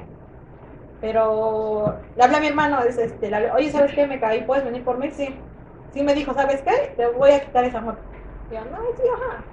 [1.00, 4.06] pero le hablé a mi hermano, es, este, le hablé, oye, ¿sabes qué?
[4.06, 5.10] Me caí, ¿puedes venir por mí?
[5.10, 5.44] Sí.
[5.92, 6.94] Sí me dijo, ¿sabes qué?
[6.96, 8.02] Te voy a quitar esa moto.
[8.48, 9.02] Y yo, no, sí,
[9.32, 9.46] ajá.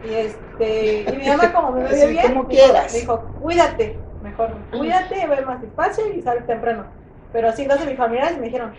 [0.00, 4.66] Y este, y mi mamá como me vio bien, como dijo- me dijo, cuídate, mejor,
[4.70, 6.92] cuídate, ve más despacio y sal temprano.
[7.30, 8.74] Pero sí, entonces mis familiares me dijeron,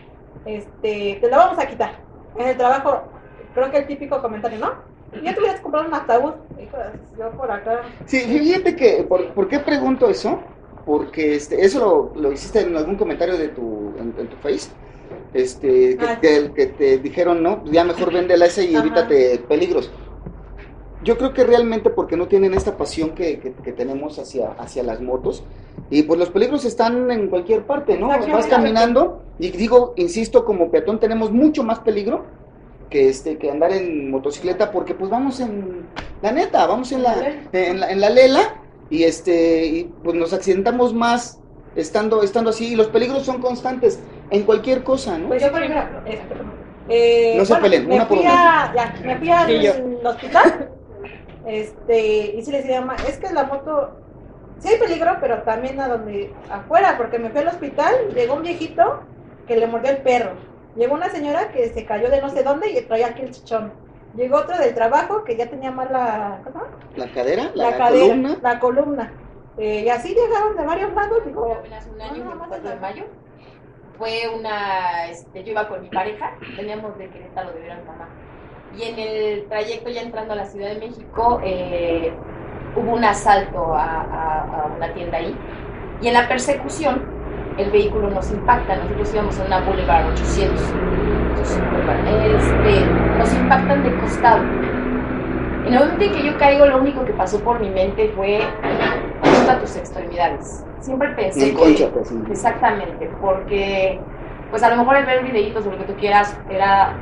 [0.46, 2.06] este, te la vamos a quitar.
[2.36, 3.14] En el trabajo,
[3.54, 4.74] creo que el típico comentario, ¿no?
[5.24, 6.34] Ya te hubieras comprado un ataúd.
[6.62, 6.78] Hijo,
[7.18, 7.82] yo por acá.
[8.08, 10.40] Sí, fíjate que, ¿por, por qué pregunto eso?
[10.86, 11.80] Porque este, eso
[12.16, 14.70] lo, lo hiciste en algún comentario de tu, en, en tu face.
[15.34, 18.86] Este, que, Ah, que- que te dijeron, no, ya mejor véndela esa y Ajá.
[18.86, 19.90] evítate peligros.
[21.02, 24.84] Yo creo que realmente porque no tienen esta pasión que, que- que tenemos hacia, hacia
[24.84, 25.44] las motos.
[25.90, 28.08] Y pues los peligros están en cualquier parte, ¿no?
[28.08, 32.26] Vas caminando y digo, insisto, como peatón tenemos mucho más peligro
[32.90, 35.86] que este que andar en motocicleta porque pues vamos en
[36.22, 37.16] la neta, vamos en la
[37.52, 41.40] en la, en la lela y este y pues nos accidentamos más
[41.76, 45.28] estando estando así y los peligros son constantes en cualquier cosa, ¿no?
[45.28, 46.02] Pues yo, por ejemplo,
[46.90, 49.68] eh, No se peleen, me una por fui a, ya, me fui al Sí,
[50.04, 50.70] hospital.
[51.46, 53.92] Este, y sí les decía, "Ma, es que la moto,
[54.58, 58.42] sí hay peligro, pero también a donde, afuera, porque me fui al hospital, llegó un
[58.42, 59.02] viejito
[59.48, 60.32] que le mordió el perro.
[60.76, 63.72] Llegó una señora que se cayó de no sé dónde y traía aquí el chichón.
[64.16, 66.66] Llegó otro del trabajo que ya tenía mal la, ¿cómo?
[66.96, 68.38] La cadera, la, la, cadera, columna.
[68.42, 69.12] la columna.
[69.58, 72.50] Eh, y así llegaron de varios lados, Fue digo, apenas un año, no, el no,
[72.50, 73.04] 24 de mayo.
[73.98, 77.84] Fue una, este, yo iba con mi pareja, veníamos de Querétaro de ver a mi
[77.86, 78.10] mamá.
[78.78, 82.14] Y en el trayecto ya entrando a la Ciudad de México, eh,
[82.76, 85.34] hubo un asalto a, a- a una tienda ahí.
[86.02, 87.06] Y en la persecución,
[87.58, 88.76] el vehículo nos impacta.
[88.76, 90.62] Nosotros íbamos en una Boulevard 800.
[91.30, 91.62] Entonces,
[92.26, 92.86] este,
[93.18, 94.44] nos impactan de costado.
[95.66, 98.42] En el momento en que yo caigo, lo único que pasó por mi mente fue
[99.24, 100.64] junta tus extremidades.
[100.80, 102.22] Siempre pensé En que, concha, pues, sí.
[102.30, 104.00] Exactamente, porque
[104.52, 106.94] pues a lo mejor el ver videitos o lo que tú quieras era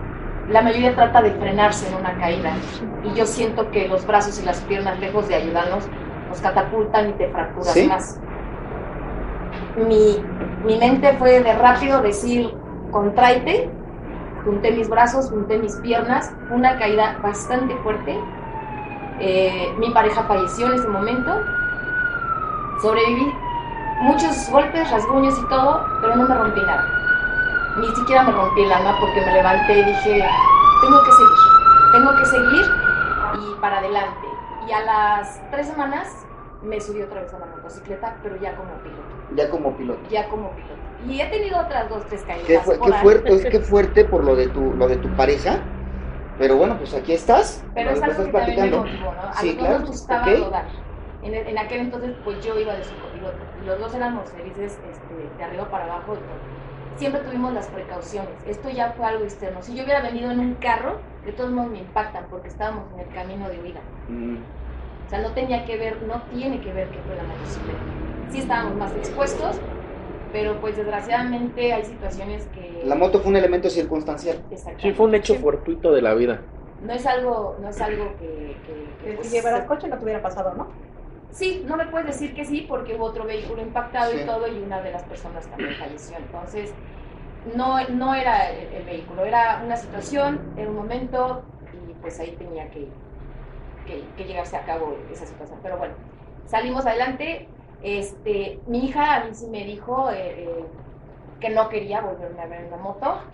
[0.49, 2.53] la mayoría trata de frenarse en una caída
[3.03, 5.87] y yo siento que los brazos y las piernas lejos de ayudarnos
[6.29, 7.87] nos catapultan y te fracturas ¿Sí?
[7.87, 8.19] más.
[9.87, 10.23] Mi,
[10.65, 12.53] mi mente fue de rápido decir
[12.91, 13.69] contraite,
[14.45, 18.19] junté mis brazos, junté mis piernas, una caída bastante fuerte.
[19.19, 21.41] Eh, mi pareja falleció en ese momento,
[22.81, 23.33] sobreviví.
[24.01, 26.85] Muchos golpes, rasguños y todo, pero no me rompí nada.
[27.79, 30.25] Ni siquiera me rompí el alma porque me levanté y dije,
[30.81, 32.65] tengo que seguir, tengo que seguir
[33.39, 34.27] y para adelante.
[34.67, 36.25] Y a las tres semanas
[36.61, 40.09] me subí otra vez a la motocicleta, pero ya como piloto, Ya como piloto.
[40.09, 40.91] ya como piloto.
[40.97, 42.45] Y he tenido otras dos, tres caídas.
[42.45, 45.69] Qué, fu- qué fuerte, es que fuerte por lo de tu, lo de tu pareja.
[46.37, 47.65] Pero bueno, pues aquí estás.
[47.73, 48.77] Pero es algo que también me platicando.
[48.79, 49.21] motivó, ¿no?
[49.21, 50.37] A Sí, claro, nos gustaba ok.
[50.37, 50.69] rodar.
[51.21, 53.51] En, en aquel entonces, pues yo iba de su copiloto.
[53.55, 56.15] Y los dos éramos felices este, de arriba para abajo.
[56.17, 56.25] y.
[56.95, 58.41] Siempre tuvimos las precauciones.
[58.45, 59.61] Esto ya fue algo externo.
[59.63, 62.99] Si yo hubiera venido en un carro, de todos modos me impactan porque estábamos en
[62.99, 63.89] el camino de huida.
[64.09, 64.53] Mm,
[65.05, 67.89] O sea, no tenía que ver, no tiene que ver que fue la motocicleta.
[68.29, 69.61] Sí estábamos más expuestos,
[70.31, 72.83] pero pues desgraciadamente hay situaciones que...
[72.85, 74.45] La moto fue un elemento circunstancial.
[74.77, 76.43] Sí, fue un hecho fortuito de la vida.
[76.79, 78.61] No es algo, no es algo que...
[78.65, 80.73] que- que, Que pues, si llevaras coche no te hubiera pasado, ¿no?
[81.29, 84.19] Sí, no me puedes decir que sí porque hubo otro vehículo impactado Sí.
[84.21, 86.17] y todo y una de las personas también falleció.
[86.17, 86.75] Entonces,
[87.43, 92.37] no, no era el, el vehículo, era una situación, era un momento y pues ahí
[92.37, 92.99] tenía que,
[93.85, 95.59] que, que llegarse a cabo esa situación.
[95.61, 95.97] Pero bueno,
[96.45, 97.52] salimos adelante.
[97.83, 100.65] Este, mi hija a mí sí me dijo eh, eh,
[101.43, 103.19] que no quería volverme a ver en la moto.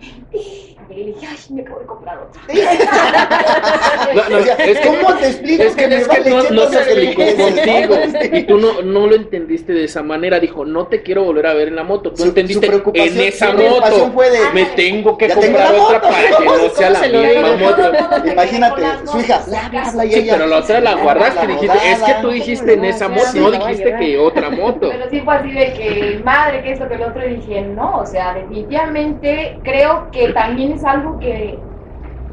[0.90, 2.42] Y le dije, ay, me acabo de comprar otra.
[4.30, 7.34] No, es que- ¿Cómo te explico Es que, es no, no se inglés?
[7.36, 7.96] contigo
[8.36, 10.40] y tú no, no lo entendiste de esa manera.
[10.40, 12.10] Dijo, no te quiero volver a ver en la moto.
[12.10, 14.10] Tú Su- entendiste su en esa moto.
[14.12, 16.08] fue de, Me tengo que tengo comprar otra moto.
[16.10, 17.92] para que no sea la misma moto.
[18.32, 21.46] Imagínate, su hija, bla, Sí, pero la otra la guardaste.
[21.46, 24.88] Dijiste, es que tú dijiste en esa moto, no dijiste que otra moto.
[24.90, 27.99] Pero sí fue así de que, madre, que esto, que lo otro, y dije, no,
[28.00, 31.58] o sea, definitivamente creo que también es algo que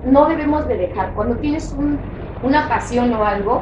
[0.06, 1.14] no debemos de dejar.
[1.14, 2.00] Cuando tienes un-
[2.44, 3.62] una pasión o algo,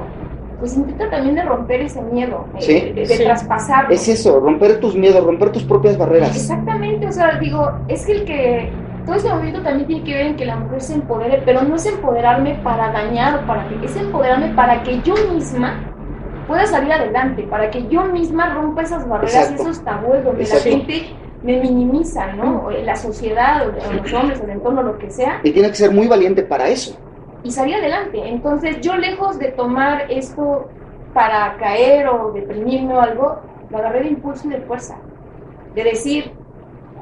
[0.60, 2.74] pues intenta también de romper ese miedo, Sí.
[2.74, 3.24] de, de Sí.
[3.24, 3.90] traspasarlo.
[3.94, 6.36] Es eso, romper tus miedos, romper tus propias barreras.
[6.36, 8.70] Exactamente, o sea, digo, es que el que
[9.06, 11.76] todo este movimiento también tiene que ver en que la mujer se empodere, pero no
[11.76, 15.92] es empoderarme para dañar o para que, es empoderarme para que yo misma
[16.48, 19.64] pueda salir adelante, para que yo misma rompa esas barreras Exacto.
[19.64, 20.70] y esos tabúes donde Exacto.
[20.70, 21.06] la gente
[21.46, 22.66] me minimiza, ¿no?
[22.66, 25.92] O la sociedad, o los hombres, el entorno, lo que sea, Y tienes que ser
[25.92, 26.98] muy valiente para eso.
[27.44, 28.18] y salir adelante.
[28.28, 30.68] Entonces, yo lejos de tomar esto
[31.14, 33.40] para caer o deprimirme o algo,
[33.70, 34.98] lo agarré de impulso y de fuerza.
[35.76, 36.32] De decir,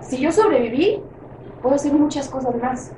[0.01, 1.01] si yo sobreviví,
[1.61, 2.91] puedo hacer muchas cosas más.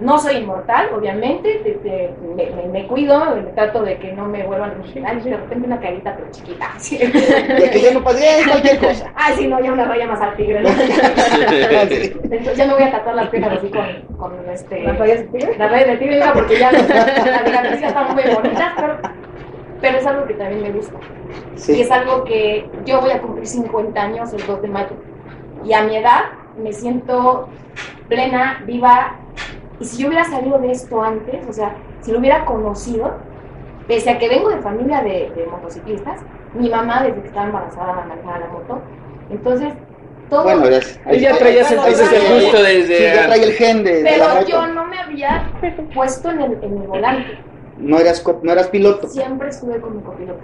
[0.00, 4.24] No soy inmortal, obviamente, te- te- me, me- me cuido, me trato de que no
[4.26, 6.72] me vuelvan a original, de repente una carita pero chiquita.
[6.74, 6.96] así.
[6.96, 9.12] De que ya no eh, cualquier cosa.
[9.14, 10.62] Ay, sí, no, ya una raya más al tigre.
[10.62, 10.68] ¿no?
[11.90, 12.12] Sí.
[12.22, 14.82] Entonces ya me voy a tatuar las piernas así con, con este...
[14.84, 15.58] ¿Las rayas de tigre?
[15.58, 18.98] La red de tigre, hija, porque ya las cicatrices están muy bonitas, pero,
[19.80, 20.98] pero es algo que también me gusta.
[21.68, 24.96] Y es algo que yo voy a cumplir 50 años el 2 de mayo.
[25.64, 26.22] Y a mi edad
[26.56, 27.48] me siento
[28.08, 29.16] plena, viva.
[29.80, 33.14] Y si yo hubiera salido de esto antes, o sea, si lo hubiera conocido,
[33.88, 36.20] pese a que vengo de familia de, de motociclistas,
[36.54, 38.78] mi mamá desde que estaba embarazada manejaba la moto.
[39.30, 39.72] Entonces,
[40.28, 40.42] todo...
[40.44, 43.52] Bueno, ya, Ahí ya traías Bueno, entonces el sí, gusto Sí, desde ya trae el
[43.52, 44.46] gen de, de la pero moto.
[44.48, 45.50] yo no me había
[45.94, 47.38] puesto en el, en el volante.
[47.78, 49.08] No eras, no eras piloto.
[49.08, 50.40] siempre estuve con mi copiloto.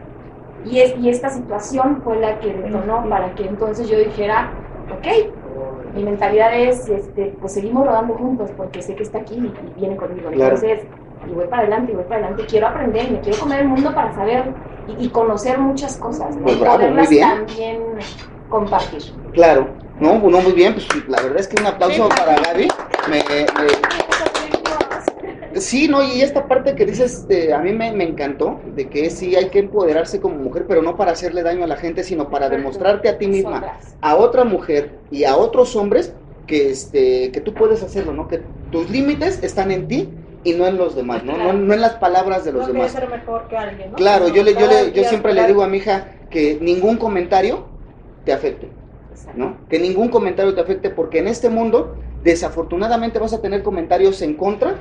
[0.65, 4.51] Y, es, y esta situación fue la que detonó para que entonces yo dijera,
[4.91, 5.07] ok,
[5.97, 9.81] mi mentalidad es, este, pues seguimos rodando juntos porque sé que está aquí y, y
[9.81, 10.31] viene conmigo.
[10.31, 10.55] Claro.
[10.55, 10.87] Entonces,
[11.29, 13.93] y voy para adelante, y voy para adelante, quiero aprender, me quiero comer el mundo
[13.95, 14.45] para saber
[14.87, 16.43] y, y conocer muchas cosas, ¿no?
[16.45, 17.81] Pues y bravo, poderlas también
[18.49, 19.03] compartir.
[19.33, 19.69] Claro.
[19.99, 20.75] No, no, muy bien.
[20.75, 22.69] Pues la verdad es que un aplauso para Gaby.
[23.09, 23.47] Me, me-
[25.61, 29.11] Sí, no, y esta parte que dices, eh, a mí me, me encantó, de que
[29.11, 32.31] sí hay que empoderarse como mujer, pero no para hacerle daño a la gente, sino
[32.31, 36.15] para demostrarte a ti misma, a otra mujer y a otros hombres
[36.47, 38.29] que, este, que tú puedes hacerlo, ¿no?
[38.29, 40.09] Que tus límites están en ti
[40.45, 41.37] y no en los demás, ¿no?
[41.37, 42.93] No, no en las palabras de los No demás.
[42.93, 43.97] ser mejor que alguien, ¿no?
[43.97, 47.67] Claro, yo, le, yo, le, yo siempre le digo a mi hija que ningún comentario
[48.25, 48.69] te afecte.
[49.11, 49.39] Exacto.
[49.39, 49.57] ¿no?
[49.69, 54.35] Que ningún comentario te afecte porque en este mundo desafortunadamente vas a tener comentarios en
[54.35, 54.75] contra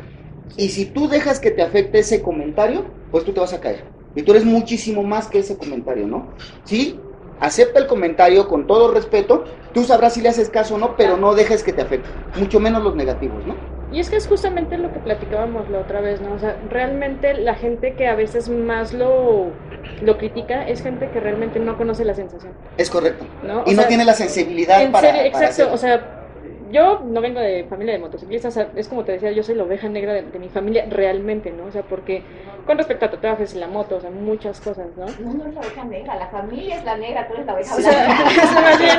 [0.57, 3.83] y si tú dejas que te afecte ese comentario, pues tú te vas a caer.
[4.15, 6.33] Y tú eres muchísimo más que ese comentario, ¿no?
[6.63, 6.99] Sí,
[7.39, 9.43] acepta el comentario con todo respeto,
[9.73, 12.59] tú sabrás si le haces caso o no, pero no dejes que te afecte, mucho
[12.59, 13.55] menos los negativos, ¿no?
[13.91, 16.33] Y es que es justamente lo que platicábamos la otra vez, ¿no?
[16.33, 19.51] O sea, realmente la gente que a veces más lo,
[20.01, 23.25] lo critica es gente que realmente no conoce la sensación, Es correcto.
[23.43, 23.61] ¿no?
[23.61, 26.24] O Y no sea, tiene la sensibilidad en para, serio, para exacto, o sea,
[26.75, 29.55] yo no vengo de familia de motociclistas, o sea, es como te decía, yo soy
[29.55, 31.65] la oveja negra de, de mi familia realmente, ¿no?
[31.65, 32.21] O sea, porque
[32.65, 35.05] con respecto a tatuajes y la moto, o sea, muchas cosas, ¿no?
[35.05, 37.75] No, no es la oveja negra, la familia es la negra, tú eres la oveja
[37.77, 38.05] O sea,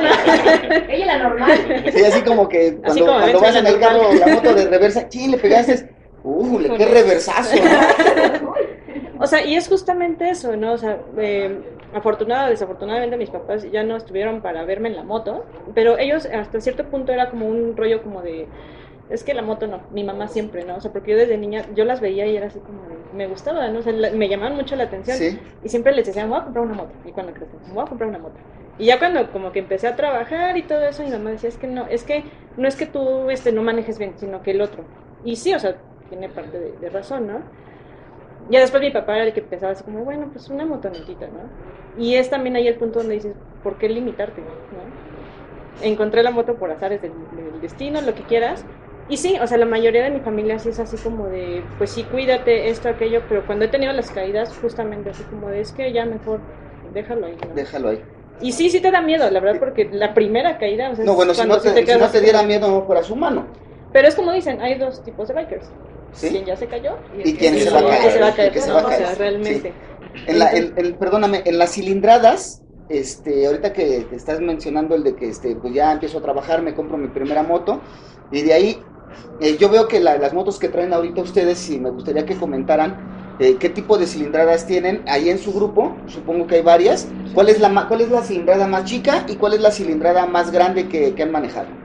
[0.01, 0.87] blanca.
[0.89, 1.85] Ella es la normal.
[1.93, 4.20] Sí, así como que cuando, como cuando ven, vas en el la carro, normal.
[4.20, 5.91] la moto de reversa, sí, le pegaste,
[6.22, 8.55] uh, le qué reversazo, ¿no?
[9.18, 10.74] O sea, y es justamente eso, ¿no?
[10.74, 11.59] O sea, eh,
[11.93, 16.26] afortunada o desafortunadamente mis papás ya no estuvieron para verme en la moto, pero ellos
[16.26, 18.51] hasta cierto punto era como un rollo como de,
[19.09, 20.76] es que la moto no, mi mamá siempre, ¿no?
[20.76, 23.26] O sea, porque yo desde niña, yo las veía y era así como, de, me
[23.28, 23.78] gustaba, ¿no?
[23.78, 25.39] O sea, la- me llamaban mucho la atención Sí.
[25.62, 27.89] y siempre les decía, me voy a comprar una moto, y cuando crecí, voy a
[27.89, 28.41] comprar una moto.
[28.78, 31.57] Y ya cuando como que empecé a trabajar y todo eso, mi mamá decía, es
[31.59, 32.24] que no, es que
[32.57, 34.84] no es que tú este, no manejes bien, sino que el otro.
[35.22, 37.43] Y sí, o sea, tiene parte de, de razón, ¿no?
[38.49, 42.03] Ya después mi papá era el que pensaba así como, bueno, pues una motonetita, ¿no?
[42.03, 44.41] Y es también ahí el punto donde dices, ¿por qué limitarte?
[44.41, 45.87] ¿no?
[45.87, 48.65] Encontré la moto por azares del, del destino, lo que quieras.
[49.09, 51.91] Y sí, o sea, la mayoría de mi familia sí es así como de, pues
[51.91, 55.73] sí, cuídate, esto, aquello, pero cuando he tenido las caídas, justamente así como de, es
[55.73, 56.41] que ya mejor
[56.93, 57.55] déjalo ahí, ¿no?
[57.55, 58.03] Déjalo ahí.
[58.41, 61.15] Y sí, sí te da miedo, la verdad, porque la primera caída, o sea, No,
[61.15, 63.47] bueno, si no sí te, si no te diera miedo, no fuera su mano.
[63.93, 65.71] Pero es como dicen, hay dos tipos de bikers.
[66.17, 66.29] ¿Sí?
[66.31, 68.35] Quien ya se cayó Y quien el se va a caer, se va a y
[68.35, 68.73] caer, que se ¿no?
[68.73, 69.75] va a O sea, realmente.
[70.27, 75.03] En la, en- en- perdóname, en las cilindradas, este, ahorita que te estás mencionando el
[75.05, 77.85] de que este, pues ya empiezo a trabajar, me compro mi primera moto,
[78.31, 78.89] y de ahí
[79.39, 82.37] eh, yo veo que la- las motos que traen ahorita ustedes, y me gustaría que
[82.37, 83.03] comentaran
[83.39, 87.49] eh, qué tipo de cilindradas tienen ahí en su grupo, supongo que hay varias, ¿cuál
[87.51, 90.89] es la, cuál es la cilindrada más chica y cuál es la cilindrada más grande
[90.89, 91.79] que, que han manejado?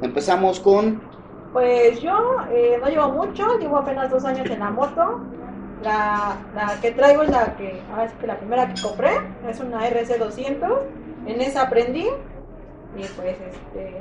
[0.00, 1.11] Empezamos con,
[1.52, 5.20] Pues yo eh, no llevo mucho, llevo apenas dos años en la moto.
[5.82, 9.10] La, la que traigo es la que, ahora sí que la primera que compré,
[9.48, 10.78] es una RC200.
[11.26, 12.06] En esa aprendí
[12.96, 13.96] y pues este,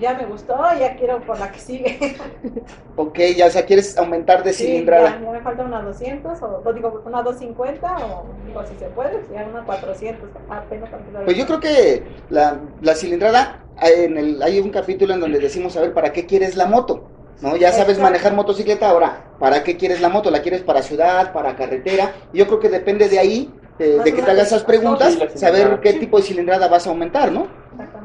[0.00, 2.16] ya me gustó, ya quiero por la que sigue.
[2.96, 5.18] ok, ya, o sea, quieres aumentar de Sí, cilindrada.
[5.18, 8.86] ya, ya me falta una 200 o o digo una 250 o digo si se
[8.86, 10.90] puede, hay una 400 apenas.
[11.24, 15.76] Pues yo creo que la, la cilindrada, en el, hay un capítulo en donde decimos,
[15.76, 17.08] a ver, ¿para qué quieres la moto?
[17.40, 17.56] ¿No?
[17.56, 18.02] Ya sabes Exacto.
[18.02, 20.30] manejar motocicleta, ahora, ¿para qué quieres la moto?
[20.30, 22.12] ¿La quieres para ciudad, para carretera?
[22.32, 25.80] Yo creo que depende de ahí, eh, Más de que te hagas esas preguntas, saber
[25.80, 27.48] qué tipo de cilindrada vas a aumentar, ¿no?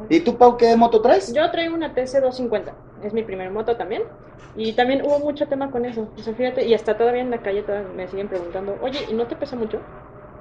[0.10, 1.34] ¿Y tú, Pau, qué moto traes?
[1.34, 2.74] Yo traigo una TC250,
[3.04, 4.02] es mi primer moto también.
[4.56, 6.08] Y también hubo mucho tema con eso.
[6.18, 7.64] O sea, fíjate, y hasta todavía en la calle
[7.94, 9.82] me siguen preguntando, oye, ¿y no te pesa mucho?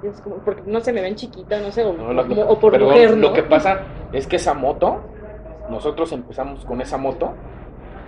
[0.01, 2.59] Y es como, porque no se me ven chiquita, no sé, o, No, lo- o
[2.59, 3.29] por pero mujer, ¿no?
[3.29, 3.81] Lo que pasa
[4.11, 5.01] es que esa moto,
[5.69, 7.33] nosotros empezamos con esa moto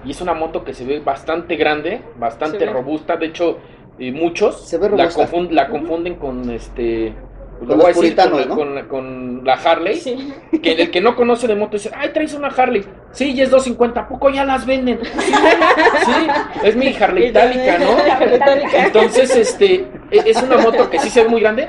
[0.06, 3.18] y es una moto que se ve bastante grande, bastante robusta.
[3.18, 3.58] De hecho,
[4.00, 5.28] eh, muchos Se ve la, robusta.
[5.30, 7.14] confun- la confunden con este.
[7.60, 8.56] Con los decir, con, ¿no?
[8.56, 9.96] con la- con la Harley.
[9.96, 10.34] Sí.
[10.64, 12.86] Que el que no conoce de moto dice, ay, traes una Harley.
[13.12, 15.00] Sí, y es 250, ¿a poco ya las venden?
[15.04, 16.28] Sí, sí,
[16.64, 17.88] es mi Harley itálica, ¿no?
[18.86, 19.74] Entonces, este,
[20.12, 21.68] e- es una moto que sí se ve muy grande,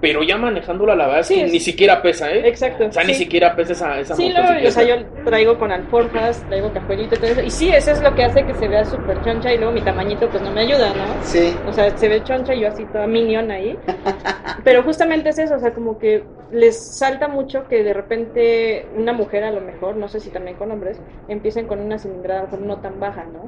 [0.00, 2.46] pero ya manejándola, la verdad es Sí, que es- ni siquiera pesa, ¿eh?
[2.46, 2.86] Exacto.
[2.86, 4.68] O sea, ni siquiera pesa esa, esa Sí, motocicleta.
[4.68, 7.42] o sea, yo traigo con alforjas, traigo cajuelito y todo eso.
[7.42, 9.80] Y sí, eso es lo que hace que se vea súper choncha y luego mi
[9.82, 11.04] tamañito pues no me ayuda, ¿no?
[11.22, 11.54] Sí.
[11.66, 13.78] O sea, se ve choncha y yo así toda minion ahí.
[14.64, 19.12] Pero justamente es eso, o sea, como que les salta mucho que de repente una
[19.12, 22.42] mujer a lo mejor, no sé si también con hombres, empiecen con una cilindrada a
[22.44, 23.40] lo mejor no tan baja, ¿no?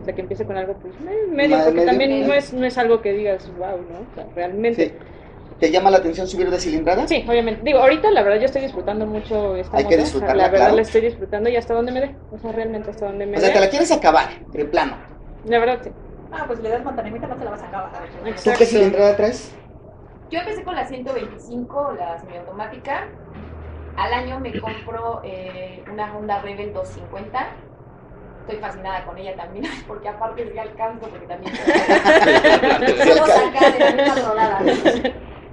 [0.00, 1.86] O sea, que empiece con algo pues me- medio, porque medio.
[1.86, 4.00] también no es, no es algo que digas, wow, ¿no?
[4.10, 4.86] O sea, realmente.
[4.86, 4.92] sí.
[5.58, 7.06] ¿Te llama la atención subir de cilindrada?
[7.06, 7.62] Sí, obviamente.
[7.64, 10.58] Digo, ahorita la verdad yo estoy disfrutando mucho esta Hay que moto, disfrutarla, La verdad
[10.66, 10.76] claro.
[10.76, 12.16] la estoy disfrutando y hasta donde me dé.
[12.30, 13.54] O sea, realmente hasta donde me O sea, dé.
[13.54, 14.96] te la quieres acabar, de plano.
[15.44, 15.90] La verdad sí.
[16.32, 17.92] Ah, pues si le das mantenimiento no se la vas a acabar.
[18.22, 18.58] ¿Tú Exacto.
[18.58, 19.52] qué cilindrada traes?
[20.30, 23.04] Yo empecé con la 125, la semiautomática.
[23.98, 27.46] Al año me compro eh, una Honda Rebel 250.
[28.46, 31.54] Estoy fascinada con ella también, porque aparte sí alcanzo, porque también
[33.14, 34.60] somos acá de la misma rodada.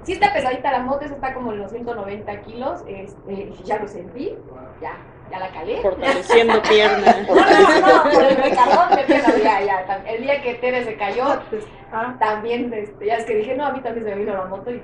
[0.09, 3.87] Sí está pesadita la moto, esa está como en los 190 kilos, este, ya lo
[3.87, 4.35] sentí,
[4.81, 4.97] ya,
[5.29, 5.77] ya la calé.
[5.83, 7.15] Fortaleciendo piernas.
[7.27, 10.03] No, no, no, por el recargón de piernas, ya, ya.
[10.07, 11.25] El día que Tere se cayó,
[11.93, 14.45] Ah, también, este, ya es que dije, no, a mí también se me vino la
[14.45, 14.81] moto y...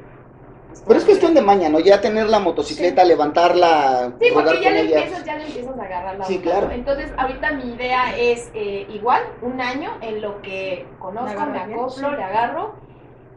[0.67, 1.79] pues, Pero es cuestión de maña, ¿no?
[1.79, 4.99] Ya tener la motocicleta, levantarla, Sí, porque ya con le ella.
[4.99, 6.67] empiezas, ya le empiezas a agarrar la Sí, claro.
[6.67, 6.73] ¿no?
[6.73, 11.89] Entonces, ahorita mi idea es eh, igual, un año en lo que conozco, me acoplo,
[11.89, 12.01] sí.
[12.15, 12.84] le agarro.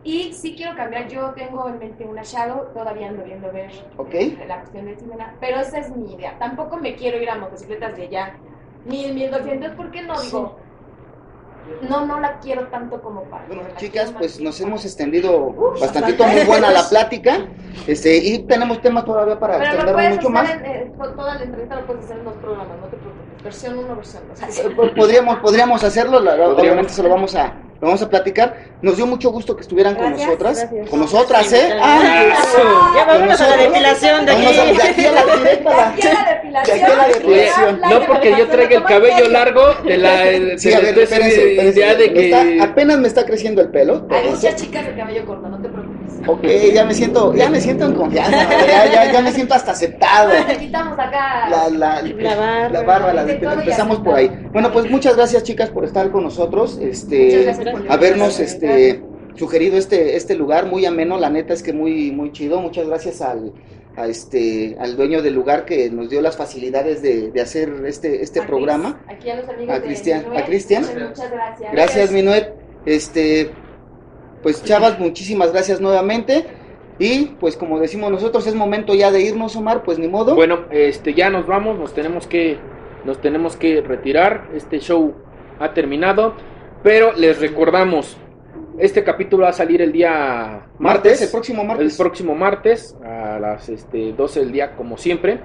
[0.09, 4.15] Y sí quiero cambiar, yo tengo en mente una shadow, todavía ando viendo ver Ok.
[4.15, 6.35] eh, la cuestión del cinema, pero esa es mi idea.
[6.39, 8.35] Tampoco me quiero ir a motocicletas de ya
[8.87, 10.57] mil, mil doscientos, porque no digo,
[11.91, 13.45] no, no la quiero tanto como para.
[13.49, 16.37] Bueno, la chicas, pues nos hemos extendido Uf, bastantito, bastante.
[16.37, 17.47] muy buena la plática,
[17.87, 20.51] este, y tenemos temas todavía para Pero lo puedes mucho más.
[20.51, 23.45] en, eh, toda la entrevista, lo puedes hacer en dos programas, no te preocupes.
[23.45, 24.59] Versión 1, versión 2.
[24.59, 26.17] Eh, Podríamos, podríamos hacerlo,
[26.57, 28.57] obviamente se lo vamos a, lo vamos a platicar.
[28.83, 30.89] Nos dio mucho gusto que estuvieran con Gracias, nosotras, gracias.
[30.91, 31.71] con nosotras, ¿eh?
[31.81, 32.59] Ah, Eso.
[32.95, 33.59] Ya vámonos a la nosotros.
[33.73, 34.81] depilación de Vamos a, de aquí.
[34.81, 35.71] aquí a la directa.
[35.77, 36.79] la- Aquí a la depilación.
[36.79, 37.81] De aquí a la depilación.
[37.81, 41.03] la No porque yo traiga el cabello largo de la Sí, a ver, de- de-
[41.03, 41.79] espérense, de- espérense.
[41.81, 44.07] idea de Me está- que apenas me está creciendo el pelo.
[44.11, 45.99] Hay muchas chicas de cabello corto, no te preocupes.
[46.27, 49.73] Ok, ya me siento, ya me siento en confianza, ya, ya, ya me siento hasta
[49.73, 50.31] aceptado.
[50.47, 51.49] Te quitamos acá.
[51.49, 52.69] La, la, La barba.
[52.71, 54.29] la barba, la De de- empezamos por ahí.
[54.53, 59.03] Bueno, pues muchas gracias chicas por estar con nosotros, Muchas este, gracias por habernos este
[59.37, 62.61] sugerido este este lugar muy ameno, la neta es que muy muy chido.
[62.61, 63.53] Muchas gracias al
[63.97, 68.23] a este al dueño del lugar que nos dio las facilidades de, de hacer este
[68.23, 69.01] este A programa.
[69.09, 70.83] Aquí a los amigos A de Cristian- Minuet, a Cristian.
[70.83, 71.73] Muchas, muchas gracias.
[71.73, 72.53] Gracias, Minuet.
[72.87, 73.51] Este,
[74.43, 76.45] pues chavas, muchísimas gracias nuevamente.
[77.01, 80.35] Y pues como decimos nosotros, es momento ya de irnos, Omar, pues ni modo.
[80.35, 82.59] Bueno, este ya nos vamos, nos tenemos que
[83.05, 84.49] nos tenemos que retirar.
[84.55, 85.15] Este show
[85.61, 86.35] ha terminado,
[86.83, 88.17] pero les recordamos
[88.79, 91.97] este capítulo va a salir el día martes, martes, el próximo el martes.
[91.99, 95.41] próximo martes a las este, 12 del día como siempre.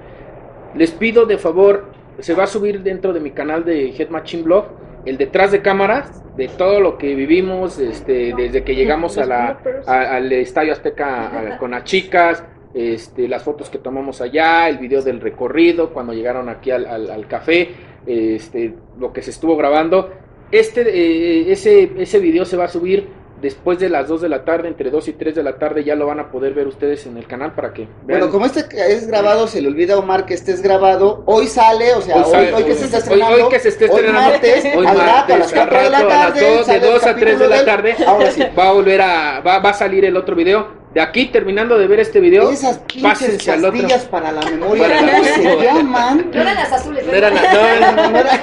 [0.76, 1.86] Les pido de favor,
[2.20, 4.66] se va a subir dentro de mi canal de Head Machine Blog
[5.06, 9.60] el detrás de cámaras de todo lo que vivimos este, desde que llegamos a la,
[9.88, 12.44] a- al Estadio Azteca a- con las chicas,
[12.76, 17.10] este, las fotos que tomamos allá, el video del recorrido, cuando llegaron aquí al, al-
[17.12, 17.70] al café,
[18.06, 20.10] este, lo que se estuvo grabando.
[20.54, 23.08] Este, eh, ese, ese video se va a subir
[23.42, 25.96] después de las 2 de la tarde, entre 2 y 3 de la tarde, ya
[25.96, 28.20] lo van a poder ver ustedes en el canal para que vean.
[28.20, 31.24] Bueno, como este es grabado, se le olvida a Omar que este es grabado.
[31.26, 33.44] Hoy sale, o sea, hoy, sale- hoy que se está hoy- estrenando.
[33.46, 35.78] hoy que se esté hoy estrenando, martes, hoy al rato, a las martes, al 4
[35.84, 36.48] de la rato, a las tarde.
[36.50, 38.44] dos, de sale el 2 a 3 de la tarde, Ahora sí.
[38.58, 40.83] va a volver a, va, va a salir el otro video.
[40.94, 43.72] De aquí, terminando de ver este video, Esas pinches pásense al otro.
[43.82, 45.74] pastillas para la memoria, Para la ¿cómo se memoria.
[45.74, 46.30] llaman?
[46.32, 47.06] No eran las azules.
[47.08, 48.40] No era la- no, no, no era-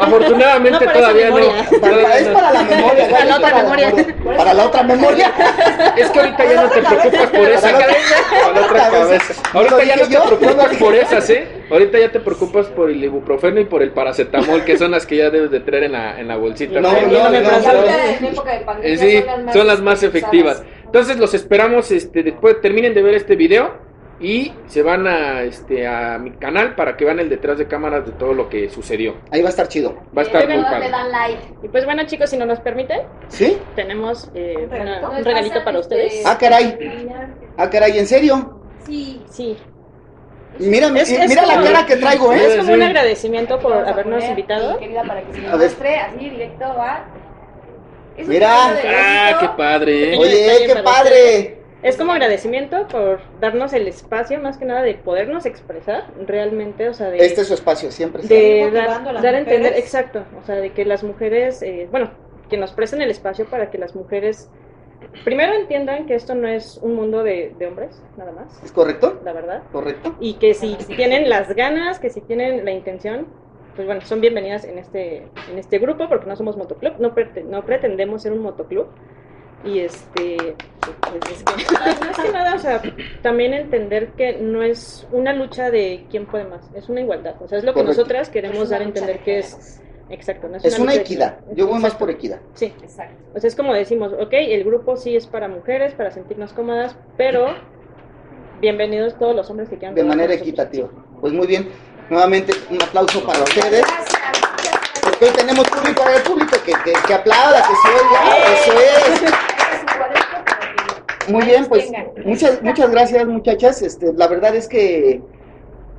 [0.00, 1.36] afortunadamente todavía no.
[1.36, 2.34] Para- todavía es no.
[2.34, 3.08] para la memoria.
[3.08, 3.92] Para la otra memoria.
[4.36, 5.32] Para la otra memoria.
[5.96, 8.14] Es que ahorita ya no te preocupas por esa cabeza.
[8.30, 9.34] Para la otra cabeza.
[9.54, 11.48] ¿No Ahorita ya no te preocupas por esas, ¿eh?
[11.70, 15.16] Ahorita ya te preocupas por el ibuprofeno y por el paracetamol, que son las que
[15.18, 16.80] ya debes de traer en la, en la bolsita.
[16.80, 17.44] No, no, no, en
[18.24, 20.62] época de Eh, pandemia sí, son las más efectivas.
[20.92, 23.72] Entonces los esperamos, este, después terminen de ver este video
[24.20, 28.04] y se van a, este, a mi canal para que vean el detrás de cámaras
[28.04, 29.14] de todo lo que sucedió.
[29.30, 29.94] Ahí va a estar chido.
[30.14, 30.90] Va a estar muy le padre.
[30.90, 31.42] dan like.
[31.62, 33.56] Y pues bueno, chicos, si no nos permiten, ¿Sí?
[33.74, 35.10] tenemos eh, Un una- regalito.
[35.12, 36.26] un regalito para Este, ustedes.
[36.26, 36.76] Ah, caray.
[37.56, 38.60] Ah, caray, ¿en serio?
[38.84, 39.22] Sí.
[39.30, 39.56] Sí,
[40.58, 42.44] Mira, Es- es mira la como- cara que traigo, ¿eh?
[42.48, 44.78] es como un agradecimiento por a habernos invitado.
[44.78, 45.56] Querida, para que se A ver.
[45.56, 47.06] muestre así directo, va.
[48.16, 48.48] Es Mira.
[48.50, 50.16] Ah, qué padre.
[50.16, 51.58] Oye, qué padre.
[51.82, 56.94] Es como agradecimiento por darnos el espacio, más que nada, de podernos expresar realmente, o
[56.94, 58.22] sea, de, Este es su espacio, siempre.
[58.22, 62.12] de dar, a dar a entender, exacto, o sea, de que las mujeres, eh, bueno,
[62.48, 64.48] que nos presten el espacio para que las mujeres
[65.24, 69.20] primero entiendan que esto no es un mundo de, de hombres, nada más, ¿Es correcto?
[69.24, 70.14] la verdad, ¿Correcto?
[70.20, 73.26] y que si tienen las ganas, que si tienen la intención,
[73.74, 77.44] pues bueno, son bienvenidas en este, en este grupo, porque no somos motoclub, no, prete-
[77.44, 78.86] no pretendemos ser un motoclub.
[79.64, 81.72] Y este, pues es que,
[82.04, 82.82] más que nada, o sea,
[83.22, 87.36] también entender que no es una lucha de quién puede más, es una igualdad.
[87.40, 88.00] O sea, es lo que Correcto.
[88.00, 91.38] nosotras queremos dar a entender de que es, exacto, no es, Es una equidad.
[91.54, 92.40] Yo voy más por equidad.
[92.54, 93.14] Sí, Exacto.
[93.36, 96.96] o sea, es como decimos, ok, el grupo sí es para mujeres, para sentirnos cómodas,
[97.16, 97.46] pero
[98.60, 99.94] bienvenidos todos los hombres que quieran.
[99.94, 100.88] De manera equitativa.
[101.20, 101.68] Pues muy bien.
[102.12, 103.80] Nuevamente, un aplauso para ustedes.
[103.80, 104.20] Gracias.
[104.60, 108.20] muchas Porque hoy tenemos público, ver, público que, que, que aplauda, que se oiga.
[108.52, 108.72] Eso
[111.24, 111.28] es.
[111.28, 111.90] Muy bien, pues
[112.26, 113.80] muchas muchas gracias muchachas.
[113.80, 115.22] Este, la verdad es que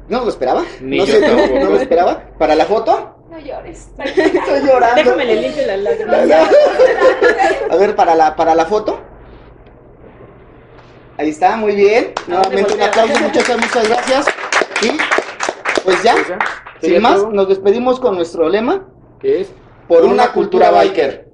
[0.08, 0.64] no lo esperaba.
[0.82, 1.60] Ni no yo sé, tampoco.
[1.60, 2.24] no lo esperaba.
[2.38, 3.88] Para la foto, No llores.
[3.98, 4.96] estoy llorando.
[5.04, 6.14] Déjame le limpio la lágrima.
[7.72, 9.00] A ver, para la para la foto.
[11.18, 12.14] Ahí está, muy bien.
[12.28, 14.26] Nuevamente un aplauso, muchachas, muchas gracias.
[14.84, 14.92] Y
[15.84, 16.40] pues ya, Pues ya,
[16.82, 17.32] sin más, todo.
[17.32, 18.86] nos despedimos con nuestro lema
[19.20, 19.52] ¿Qué es?
[19.88, 21.30] por una cultura biker.